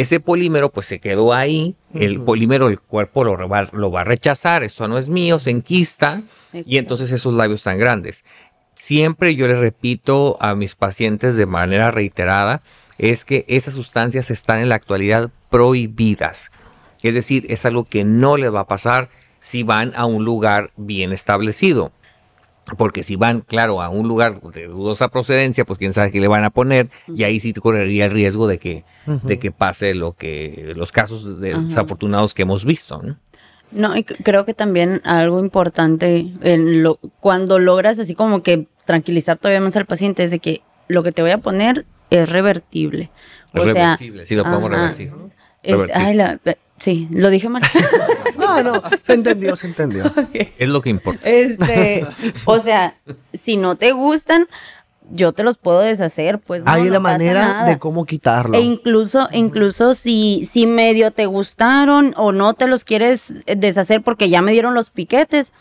ese 0.00 0.18
polímero 0.20 0.70
pues 0.70 0.86
se 0.86 0.98
quedó 0.98 1.34
ahí, 1.34 1.76
el 1.94 2.20
polímero 2.20 2.68
el 2.68 2.80
cuerpo 2.80 3.22
lo 3.22 3.48
va, 3.48 3.68
lo 3.72 3.90
va 3.90 4.00
a 4.00 4.04
rechazar, 4.04 4.62
eso 4.62 4.88
no 4.88 4.96
es 4.96 5.08
mío, 5.08 5.38
se 5.38 5.50
enquista 5.50 6.22
y 6.52 6.78
entonces 6.78 7.12
esos 7.12 7.34
labios 7.34 7.62
tan 7.62 7.78
grandes. 7.78 8.24
Siempre 8.74 9.34
yo 9.34 9.46
les 9.46 9.58
repito 9.58 10.38
a 10.40 10.54
mis 10.54 10.74
pacientes 10.74 11.36
de 11.36 11.44
manera 11.44 11.90
reiterada, 11.90 12.62
es 12.96 13.26
que 13.26 13.44
esas 13.46 13.74
sustancias 13.74 14.30
están 14.30 14.60
en 14.60 14.70
la 14.70 14.76
actualidad 14.76 15.30
prohibidas. 15.50 16.50
Es 17.02 17.12
decir, 17.12 17.46
es 17.50 17.66
algo 17.66 17.84
que 17.84 18.04
no 18.04 18.38
les 18.38 18.54
va 18.54 18.60
a 18.60 18.66
pasar 18.66 19.10
si 19.40 19.62
van 19.62 19.92
a 19.96 20.06
un 20.06 20.24
lugar 20.24 20.70
bien 20.76 21.12
establecido. 21.12 21.92
Porque 22.76 23.02
si 23.02 23.16
van, 23.16 23.40
claro, 23.40 23.82
a 23.82 23.88
un 23.88 24.06
lugar 24.08 24.40
de 24.40 24.66
dudosa 24.68 25.08
procedencia, 25.08 25.64
pues 25.64 25.78
quién 25.78 25.92
sabe 25.92 26.12
qué 26.12 26.20
le 26.20 26.28
van 26.28 26.44
a 26.44 26.50
poner, 26.50 26.88
y 27.14 27.24
ahí 27.24 27.40
sí 27.40 27.52
correría 27.52 28.06
el 28.06 28.10
riesgo 28.12 28.46
de 28.46 28.58
que, 28.58 28.84
de 29.06 29.38
que 29.38 29.50
pase 29.50 29.94
lo 29.94 30.12
que, 30.12 30.72
los 30.76 30.92
casos 30.92 31.40
de- 31.40 31.54
desafortunados 31.58 32.32
que 32.34 32.42
hemos 32.42 32.64
visto. 32.64 33.02
¿no? 33.02 33.16
No, 33.72 33.96
y 33.96 34.04
creo 34.04 34.44
que 34.44 34.54
también 34.54 35.00
algo 35.04 35.40
importante 35.40 36.32
en 36.42 36.82
lo, 36.82 36.96
cuando 37.20 37.58
logras 37.58 37.98
así 37.98 38.14
como 38.14 38.42
que 38.42 38.66
tranquilizar 38.84 39.38
todavía 39.38 39.60
más 39.60 39.76
al 39.76 39.86
paciente 39.86 40.24
es 40.24 40.30
de 40.30 40.38
que 40.40 40.62
lo 40.88 41.02
que 41.02 41.12
te 41.12 41.22
voy 41.22 41.30
a 41.30 41.38
poner 41.38 41.86
es 42.10 42.28
revertible. 42.28 43.10
Es 43.54 43.60
O 43.60 43.64
sea, 43.64 43.72
reversible, 43.74 44.26
sí 44.26 44.34
lo 44.34 44.42
podemos 44.44 44.64
ajá. 44.64 44.76
reversir. 44.76 45.12
es- 45.62 45.72
revertir. 45.72 45.96
ay, 45.96 46.14
la- 46.14 46.40
sí, 46.80 47.06
lo 47.12 47.30
dije 47.30 47.48
mal. 47.48 47.62
No, 48.38 48.62
no, 48.62 48.82
se 49.02 49.12
entendió, 49.12 49.54
se 49.54 49.66
entendió. 49.68 50.04
Es 50.58 50.68
lo 50.68 50.80
que 50.80 50.88
importa. 50.90 51.28
este, 51.28 52.06
o 52.46 52.58
sea, 52.58 52.94
si 53.34 53.56
no 53.58 53.76
te 53.76 53.92
gustan, 53.92 54.48
yo 55.10 55.32
te 55.32 55.42
los 55.42 55.58
puedo 55.58 55.80
deshacer, 55.80 56.38
pues 56.38 56.64
no, 56.64 56.70
Hay 56.72 56.84
no 56.84 56.90
la 56.92 56.98
pasa 57.00 57.12
manera 57.12 57.46
nada. 57.46 57.64
de 57.66 57.78
cómo 57.78 58.06
quitarlo. 58.06 58.56
E 58.56 58.60
incluso, 58.62 59.28
incluso 59.32 59.94
si, 59.94 60.48
si 60.50 60.66
medio 60.66 61.10
te 61.10 61.26
gustaron 61.26 62.14
o 62.16 62.32
no 62.32 62.54
te 62.54 62.66
los 62.66 62.84
quieres 62.84 63.32
deshacer 63.46 64.02
porque 64.02 64.30
ya 64.30 64.40
me 64.40 64.52
dieron 64.52 64.74
los 64.74 64.90
piquetes, 64.90 65.52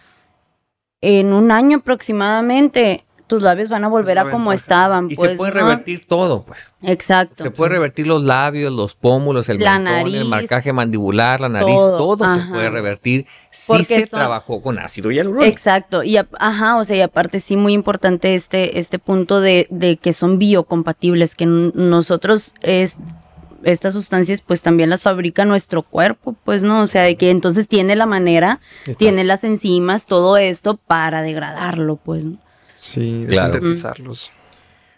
en 1.01 1.34
un 1.34 1.51
año 1.51 1.79
aproximadamente 1.79 3.05
tus 3.30 3.42
labios 3.42 3.70
van 3.70 3.86
a 3.86 3.88
volver 3.88 4.15
la 4.15 4.24
a 4.24 4.30
como 4.30 4.50
ventaja. 4.50 4.56
estaban. 4.56 5.10
Y 5.10 5.15
pues, 5.15 5.32
se 5.32 5.38
puede 5.38 5.52
¿no? 5.54 5.60
revertir 5.60 6.06
todo, 6.06 6.44
pues. 6.44 6.70
Exacto. 6.82 7.44
Se 7.44 7.52
puede 7.52 7.72
revertir 7.72 8.08
los 8.08 8.22
labios, 8.24 8.74
los 8.74 8.96
pómulos, 8.96 9.48
el 9.48 9.60
La 9.60 9.80
mentón, 9.80 10.13
el 10.13 10.26
marcaje 10.26 10.74
mandibular, 10.74 11.39
la 11.39 11.48
nariz, 11.48 11.76
todo, 11.76 12.18
todo, 12.18 12.34
se 12.34 12.48
puede 12.50 12.70
revertir 12.70 13.28
si 13.52 13.84
se 13.86 14.08
son- 14.08 14.20
trabajó 14.20 14.62
con 14.62 14.80
ácido 14.80 15.12
hialurónico. 15.12 15.50
Exacto, 15.50 16.04
y 16.04 16.18
ajá, 16.18 16.78
o 16.78 16.84
sea, 16.84 16.98
y 16.98 17.02
aparte 17.02 17.39
sí 17.39 17.56
muy 17.56 17.72
importante 17.74 18.36
este, 18.36 18.80
este 18.80 19.00
punto 19.00 19.39
de, 19.39 19.68
de 19.70 19.96
que 19.98 20.12
son 20.12 20.38
biocompatibles, 20.39 21.36
que 21.36 21.46
nosotros 21.46 22.54
es, 22.62 22.98
estas 23.63 23.94
sustancias 23.94 24.42
pues 24.42 24.62
también 24.62 24.89
las 24.89 25.02
fabrica 25.04 25.46
nuestro 25.46 25.84
cuerpo, 25.84 26.36
pues 26.46 26.63
no, 26.63 26.82
o 26.82 26.88
sea, 26.88 27.04
de 27.04 27.15
que 27.18 27.30
entonces 27.30 27.68
tiene 27.68 27.96
la 27.96 28.06
manera, 28.06 28.60
tiene 28.98 29.24
las 29.24 29.44
enzimas, 29.44 30.06
todo 30.06 30.38
esto 30.38 30.78
para 30.78 31.22
degradarlo, 31.22 31.98
pues. 31.98 32.26
¿no? 32.26 32.38
Sí, 32.80 33.24
de 33.26 33.28
Claro. 33.34 33.54
sintetizarlos. 33.54 34.32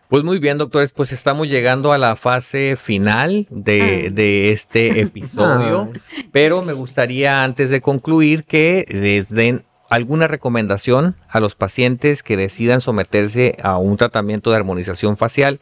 Pues 0.07 0.23
muy 0.25 0.39
bien, 0.39 0.57
doctores, 0.57 0.91
pues 0.93 1.13
estamos 1.13 1.47
llegando 1.47 1.93
a 1.93 1.97
la 1.97 2.15
fase 2.17 2.75
final 2.75 3.47
de, 3.49 4.07
Ah. 4.07 4.11
de 4.11 4.51
este 4.51 4.99
episodio, 5.01 5.89
pero 6.33 6.61
me 6.63 6.73
gustaría 6.73 7.43
antes 7.43 7.69
de 7.69 7.79
concluir 7.81 8.43
que 8.43 8.85
les 8.89 9.29
den 9.29 9.63
alguna 9.89 10.27
recomendación 10.27 11.15
a 11.29 11.39
los 11.39 11.55
pacientes 11.55 12.23
que 12.23 12.35
decidan 12.37 12.81
someterse 12.81 13.55
a 13.63 13.77
un 13.77 13.97
tratamiento 13.97 14.49
de 14.51 14.57
armonización 14.57 15.15
facial 15.17 15.59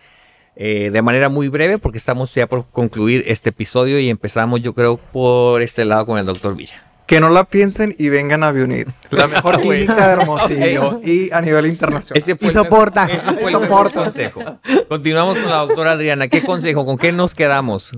eh, 0.55 0.89
de 0.91 1.01
manera 1.01 1.29
muy 1.29 1.47
breve, 1.47 1.77
porque 1.77 1.97
estamos 1.99 2.33
ya 2.35 2.45
por 2.47 2.65
concluir 2.69 3.23
este 3.27 3.49
episodio 3.51 3.97
y 3.99 4.09
empezamos 4.09 4.61
yo 4.61 4.73
creo 4.73 4.97
por 4.97 5.61
este 5.61 5.85
lado 5.85 6.05
con 6.05 6.19
el 6.19 6.25
doctor 6.25 6.55
Villa. 6.55 6.83
Que 7.09 7.19
no 7.19 7.29
la 7.29 7.43
piensen 7.45 7.95
y 7.97 8.09
vengan 8.09 8.43
a 8.43 8.51
Bionit, 8.51 8.87
la 9.09 9.25
mejor 9.27 9.59
clínica 9.61 9.95
de 10.07 10.13
Hermosillo 10.21 11.01
y 11.03 11.31
a 11.33 11.41
nivel 11.41 11.65
internacional. 11.65 12.21
Ese 12.21 12.37
Y 12.39 12.45
el 12.45 12.53
soporta, 12.53 13.07
mejor- 13.07 13.19
ese 13.33 13.33
fue 13.41 13.51
el 13.51 13.57
soporta. 13.57 14.03
consejo. 14.03 14.41
Continuamos 14.87 15.39
con 15.39 15.49
la 15.49 15.57
doctora 15.57 15.93
Adriana. 15.93 16.27
¿Qué 16.27 16.43
consejo? 16.43 16.85
¿Con 16.85 16.99
qué 16.99 17.11
nos 17.11 17.33
quedamos? 17.33 17.91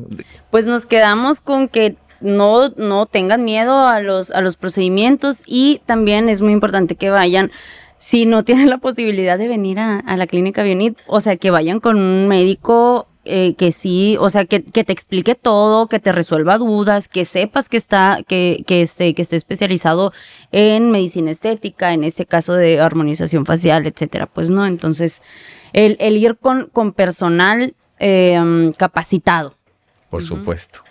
Pues 0.49 0.65
nos 0.65 0.85
quedamos 0.85 1.41
con 1.41 1.67
que 1.67 1.97
no, 2.21 2.69
no 2.77 3.05
tengan 3.05 3.43
miedo 3.43 3.85
a 3.85 3.99
los, 3.99 4.31
a 4.31 4.39
los 4.39 4.55
procedimientos 4.55 5.43
y 5.45 5.81
también 5.85 6.29
es 6.29 6.39
muy 6.39 6.53
importante 6.53 6.95
que 6.95 7.09
vayan, 7.09 7.51
si 7.99 8.25
no 8.25 8.45
tienen 8.45 8.69
la 8.69 8.77
posibilidad 8.77 9.37
de 9.37 9.49
venir 9.49 9.77
a, 9.79 9.99
a 9.99 10.15
la 10.15 10.25
clínica 10.25 10.63
Bionit, 10.63 10.97
o 11.07 11.19
sea, 11.19 11.35
que 11.35 11.51
vayan 11.51 11.81
con 11.81 11.97
un 11.97 12.27
médico 12.29 13.07
eh, 13.25 13.55
que 13.55 13.71
sí, 13.71 14.17
o 14.19 14.29
sea, 14.29 14.45
que, 14.45 14.63
que 14.63 14.83
te 14.83 14.93
explique 14.93 15.35
todo, 15.35 15.87
que 15.87 15.99
te 15.99 16.11
resuelva 16.11 16.57
dudas, 16.57 17.07
que 17.07 17.25
sepas 17.25 17.69
que 17.69 17.77
está, 17.77 18.19
que, 18.27 18.63
que 18.65 18.81
esté, 18.81 19.13
que 19.13 19.21
esté 19.21 19.35
especializado 19.35 20.11
en 20.51 20.91
medicina 20.91 21.31
estética, 21.31 21.93
en 21.93 22.03
este 22.03 22.25
caso 22.25 22.53
de 22.53 22.79
armonización 22.79 23.45
facial, 23.45 23.85
etcétera. 23.85 24.25
Pues 24.25 24.49
no, 24.49 24.65
entonces, 24.65 25.21
el, 25.73 25.97
el 25.99 26.17
ir 26.17 26.37
con, 26.37 26.69
con 26.73 26.93
personal 26.93 27.75
eh, 27.99 28.71
capacitado. 28.77 29.55
Por 30.09 30.23
supuesto. 30.23 30.81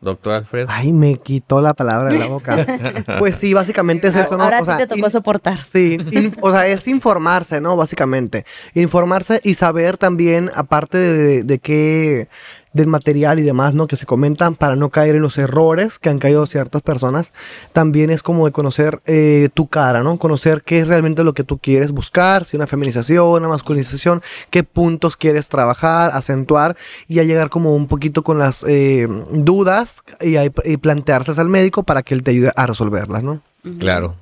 Doctor 0.00 0.34
Alfredo. 0.34 0.68
Ay, 0.70 0.92
me 0.92 1.16
quitó 1.16 1.60
la 1.60 1.74
palabra 1.74 2.10
de 2.10 2.18
la 2.18 2.26
boca. 2.26 2.64
pues 3.18 3.34
sí, 3.36 3.52
básicamente 3.52 4.08
es 4.08 4.16
eso, 4.16 4.36
¿no? 4.36 4.44
Ahora 4.44 4.58
O 4.60 4.64
sí 4.64 4.66
sea, 4.66 4.76
te 4.78 4.86
tocó 4.86 5.06
in- 5.06 5.10
soportar. 5.10 5.64
Sí, 5.64 5.98
in- 6.12 6.34
o 6.40 6.50
sea, 6.52 6.66
es 6.68 6.86
informarse, 6.86 7.60
¿no? 7.60 7.76
Básicamente. 7.76 8.44
Informarse 8.74 9.40
y 9.42 9.54
saber 9.54 9.96
también, 9.96 10.50
aparte 10.54 10.98
de, 10.98 11.42
de 11.42 11.58
qué, 11.58 12.28
del 12.72 12.86
material 12.86 13.38
y 13.38 13.42
demás, 13.42 13.74
¿no? 13.74 13.86
Que 13.86 13.96
se 13.96 14.06
comentan 14.06 14.54
para 14.54 14.76
no 14.76 14.90
caer 14.90 15.16
en 15.16 15.22
los 15.22 15.38
errores 15.38 15.98
que 15.98 16.08
han 16.10 16.18
caído 16.18 16.46
ciertas 16.46 16.82
personas. 16.82 17.32
También 17.72 18.10
es 18.10 18.22
como 18.22 18.46
de 18.46 18.52
conocer 18.52 19.00
eh, 19.06 19.48
tu 19.54 19.66
cara, 19.68 20.02
¿no? 20.02 20.18
Conocer 20.18 20.62
qué 20.64 20.80
es 20.80 20.88
realmente 20.88 21.24
lo 21.24 21.32
que 21.32 21.44
tú 21.44 21.58
quieres 21.58 21.92
buscar, 21.92 22.44
si 22.44 22.56
una 22.56 22.66
feminización, 22.66 23.26
una 23.42 23.48
masculinización, 23.48 24.22
qué 24.50 24.64
puntos 24.64 25.16
quieres 25.16 25.48
trabajar, 25.48 26.10
acentuar 26.14 26.76
y 27.06 27.18
a 27.20 27.24
llegar 27.24 27.48
como 27.50 27.74
un 27.74 27.86
poquito 27.86 28.22
con 28.22 28.38
las 28.38 28.64
eh, 28.68 29.06
dudas 29.32 30.02
y, 30.20 30.36
a- 30.36 30.44
y 30.44 30.76
planteárselas 30.76 31.38
al 31.38 31.48
médico 31.48 31.82
para 31.82 32.02
que 32.02 32.14
él 32.14 32.22
te 32.22 32.30
ayude 32.32 32.52
a 32.54 32.66
resolverlas, 32.66 33.22
¿no? 33.22 33.40
Claro. 33.78 34.14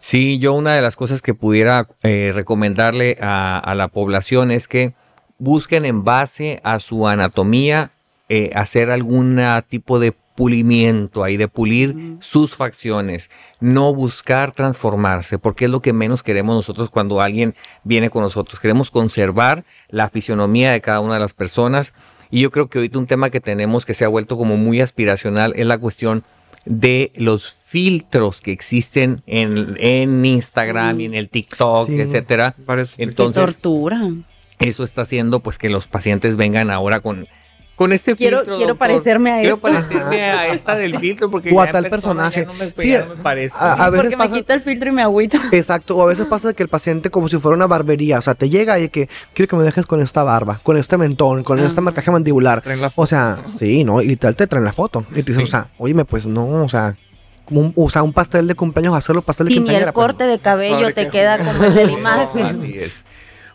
Sí, 0.00 0.38
yo 0.38 0.54
una 0.54 0.74
de 0.74 0.82
las 0.82 0.94
cosas 0.94 1.22
que 1.22 1.34
pudiera 1.34 1.88
eh, 2.04 2.30
recomendarle 2.32 3.18
a, 3.20 3.58
a 3.58 3.74
la 3.74 3.88
población 3.88 4.52
es 4.52 4.68
que 4.68 4.92
busquen 5.38 5.84
en 5.84 6.04
base 6.04 6.60
a 6.64 6.80
su 6.80 7.06
anatomía 7.06 7.90
eh, 8.28 8.50
hacer 8.54 8.90
algún 8.90 9.40
tipo 9.68 9.98
de 9.98 10.12
pulimiento 10.12 11.24
ahí, 11.24 11.36
de 11.36 11.48
pulir 11.48 12.16
sus 12.20 12.54
facciones, 12.54 13.28
no 13.58 13.92
buscar 13.92 14.52
transformarse, 14.52 15.38
porque 15.38 15.64
es 15.64 15.70
lo 15.70 15.82
que 15.82 15.92
menos 15.92 16.22
queremos 16.22 16.54
nosotros 16.54 16.90
cuando 16.90 17.20
alguien 17.20 17.56
viene 17.82 18.08
con 18.08 18.22
nosotros. 18.22 18.60
Queremos 18.60 18.92
conservar 18.92 19.64
la 19.88 20.08
fisionomía 20.10 20.70
de 20.70 20.80
cada 20.80 21.00
una 21.00 21.14
de 21.14 21.20
las 21.20 21.32
personas 21.34 21.92
y 22.30 22.40
yo 22.40 22.52
creo 22.52 22.68
que 22.68 22.78
ahorita 22.78 22.98
un 23.00 23.06
tema 23.06 23.30
que 23.30 23.40
tenemos 23.40 23.84
que 23.84 23.94
se 23.94 24.04
ha 24.04 24.08
vuelto 24.08 24.36
como 24.36 24.56
muy 24.56 24.80
aspiracional 24.80 25.54
es 25.56 25.66
la 25.66 25.78
cuestión 25.78 26.22
de 26.64 27.10
los 27.16 27.50
filtros 27.50 28.40
que 28.40 28.52
existen 28.52 29.22
en, 29.26 29.76
en 29.80 30.24
Instagram 30.24 31.00
y 31.00 31.04
en 31.06 31.14
el 31.14 31.30
TikTok, 31.30 31.86
Sí. 31.88 32.00
etcétera. 32.00 32.54
Entonces, 32.98 33.42
tortura. 33.60 34.08
Eso 34.58 34.84
está 34.84 35.02
haciendo 35.02 35.40
pues 35.40 35.58
que 35.58 35.68
los 35.68 35.86
pacientes 35.86 36.36
vengan 36.36 36.70
ahora 36.70 37.00
con, 37.00 37.26
con 37.76 37.92
este 37.92 38.16
Quiero- 38.16 38.38
filtro. 38.38 38.56
quiero 38.56 38.72
doctor. 38.72 38.88
parecerme 38.88 39.32
a 39.32 39.40
Quiero 39.40 39.54
esta. 39.56 39.68
parecerme 39.70 40.22
a 40.30 40.48
esta 40.52 40.74
del 40.74 40.98
filtro 40.98 41.30
porque 41.30 41.52
O 41.52 41.60
a 41.60 41.70
tal 41.70 41.86
persona 41.86 42.24
personaje. 42.30 42.44
no 42.46 42.54
me, 42.54 42.70
Sí, 42.82 42.90
ya 42.90 43.04
no 43.04 43.14
me 43.14 43.22
parece. 43.22 43.54
a- 43.56 43.72
a 43.84 43.90
veces 43.90 44.04
Porque 44.06 44.16
pasa- 44.16 44.30
me 44.34 44.38
quita 44.40 44.54
el 44.54 44.62
filtro 44.62 44.88
y 44.88 44.92
me 44.92 45.02
agüita. 45.02 45.40
Exacto, 45.52 45.96
o 45.96 46.02
a 46.02 46.06
veces 46.06 46.26
pasa 46.26 46.52
que 46.54 46.62
el 46.64 46.68
paciente 46.68 47.08
como 47.10 47.28
si 47.28 47.38
fuera 47.38 47.56
una 47.56 47.68
barbería, 47.68 48.18
o 48.18 48.22
sea, 48.22 48.34
te 48.34 48.48
llega 48.50 48.80
y 48.80 48.88
que 48.88 49.08
quiero 49.32 49.48
que 49.48 49.56
me 49.56 49.62
dejes 49.62 49.86
con 49.86 50.02
esta 50.02 50.24
barba, 50.24 50.58
con 50.64 50.76
este 50.76 50.96
mentón, 50.98 51.44
con 51.44 51.60
Ah. 51.60 51.66
este 51.66 51.80
marcaje 51.80 52.10
mandibular. 52.10 52.62
Traen 52.62 52.80
la 52.80 52.90
O 52.96 53.06
sea, 53.06 53.38
sí, 53.46 53.84
¿no? 53.84 54.02
Y 54.02 54.08
literal 54.08 54.34
te 54.34 54.46
traen 54.48 54.64
la 54.64 54.72
foto. 54.72 55.04
Y 55.12 55.22
te 55.22 55.30
dicen, 55.32 55.36
Sí. 55.36 55.42
o 55.44 55.46
sea, 55.46 55.68
oíme, 55.78 56.04
pues 56.04 56.26
no, 56.26 56.46
o 56.64 56.68
sea, 56.68 56.96
como 57.44 57.60
un, 57.60 57.72
o 57.76 57.88
sea, 57.88 58.02
un 58.02 58.12
pastel 58.12 58.46
de 58.48 58.54
cumpleaños, 58.56 58.94
hacerlo 58.96 59.22
pastel 59.22 59.46
de 59.46 59.50
ni 59.50 59.54
quinceañera. 59.58 59.86
el 59.90 59.92
pues, 59.94 60.04
corte 60.06 60.24
de 60.24 60.38
cabello 60.40 60.92
te 60.92 61.08
queda 61.08 61.38
como 61.38 61.64
el 61.64 61.74
de 61.74 61.86
la 61.86 61.92
imagen. 61.92 62.44
Así 62.46 62.76
es. 62.76 63.04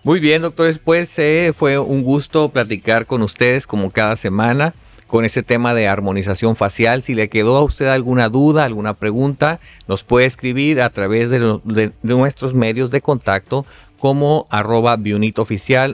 Muy 0.04 0.20
bien, 0.20 0.42
doctores, 0.42 0.80
pues 0.80 1.18
eh, 1.18 1.54
fue 1.56 1.80
un 1.80 2.04
gusto 2.04 2.50
platicar 2.50 3.06
con 3.06 3.22
ustedes 3.22 3.66
como 3.66 3.90
cada 3.90 4.18
semana 4.18 4.74
con 5.08 5.26
ese 5.26 5.44
tema 5.44 5.76
de 5.76 5.88
armonización 5.88 6.56
facial. 6.56 7.04
Si 7.04 7.14
le 7.14 7.30
quedó 7.30 7.56
a 7.56 7.64
usted 7.64 7.86
alguna 7.86 8.30
duda, 8.30 8.66
alguna 8.66 8.96
pregunta, 8.96 9.60
nos 9.88 10.04
puede 10.04 10.26
escribir 10.26 10.82
a 10.82 10.90
través 10.90 11.30
de, 11.30 11.92
nuestros 12.02 12.56
medios 12.56 12.90
de 12.90 13.00
contacto 13.00 13.64
como 14.00 14.48
arroba 14.50 14.98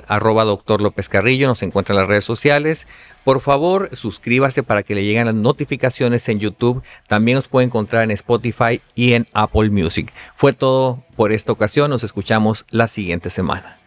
arroba 0.07 0.43
doctor 0.45 0.81
López 0.81 1.09
Carrillo, 1.09 1.47
nos 1.47 1.61
encuentra 1.61 1.93
en 1.93 1.99
las 1.99 2.07
redes 2.07 2.23
sociales. 2.23 2.87
Por 3.25 3.41
favor, 3.41 3.89
suscríbase 3.91 4.63
para 4.63 4.83
que 4.83 4.95
le 4.95 5.03
lleguen 5.03 5.25
las 5.25 5.35
notificaciones 5.35 6.29
en 6.29 6.39
YouTube. 6.39 6.81
También 7.07 7.35
nos 7.35 7.49
puede 7.49 7.67
encontrar 7.67 8.05
en 8.05 8.11
Spotify 8.11 8.81
y 8.95 9.13
en 9.13 9.27
Apple 9.33 9.69
Music. 9.69 10.13
Fue 10.33 10.53
todo 10.53 11.03
por 11.17 11.33
esta 11.33 11.51
ocasión. 11.51 11.91
Nos 11.91 12.05
escuchamos 12.05 12.65
la 12.71 12.87
siguiente 12.87 13.29
semana. 13.29 13.78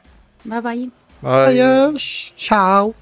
Bye 0.45 0.61
bye. 0.61 0.91
Bye. 1.23 1.97
Chao. 2.37 2.95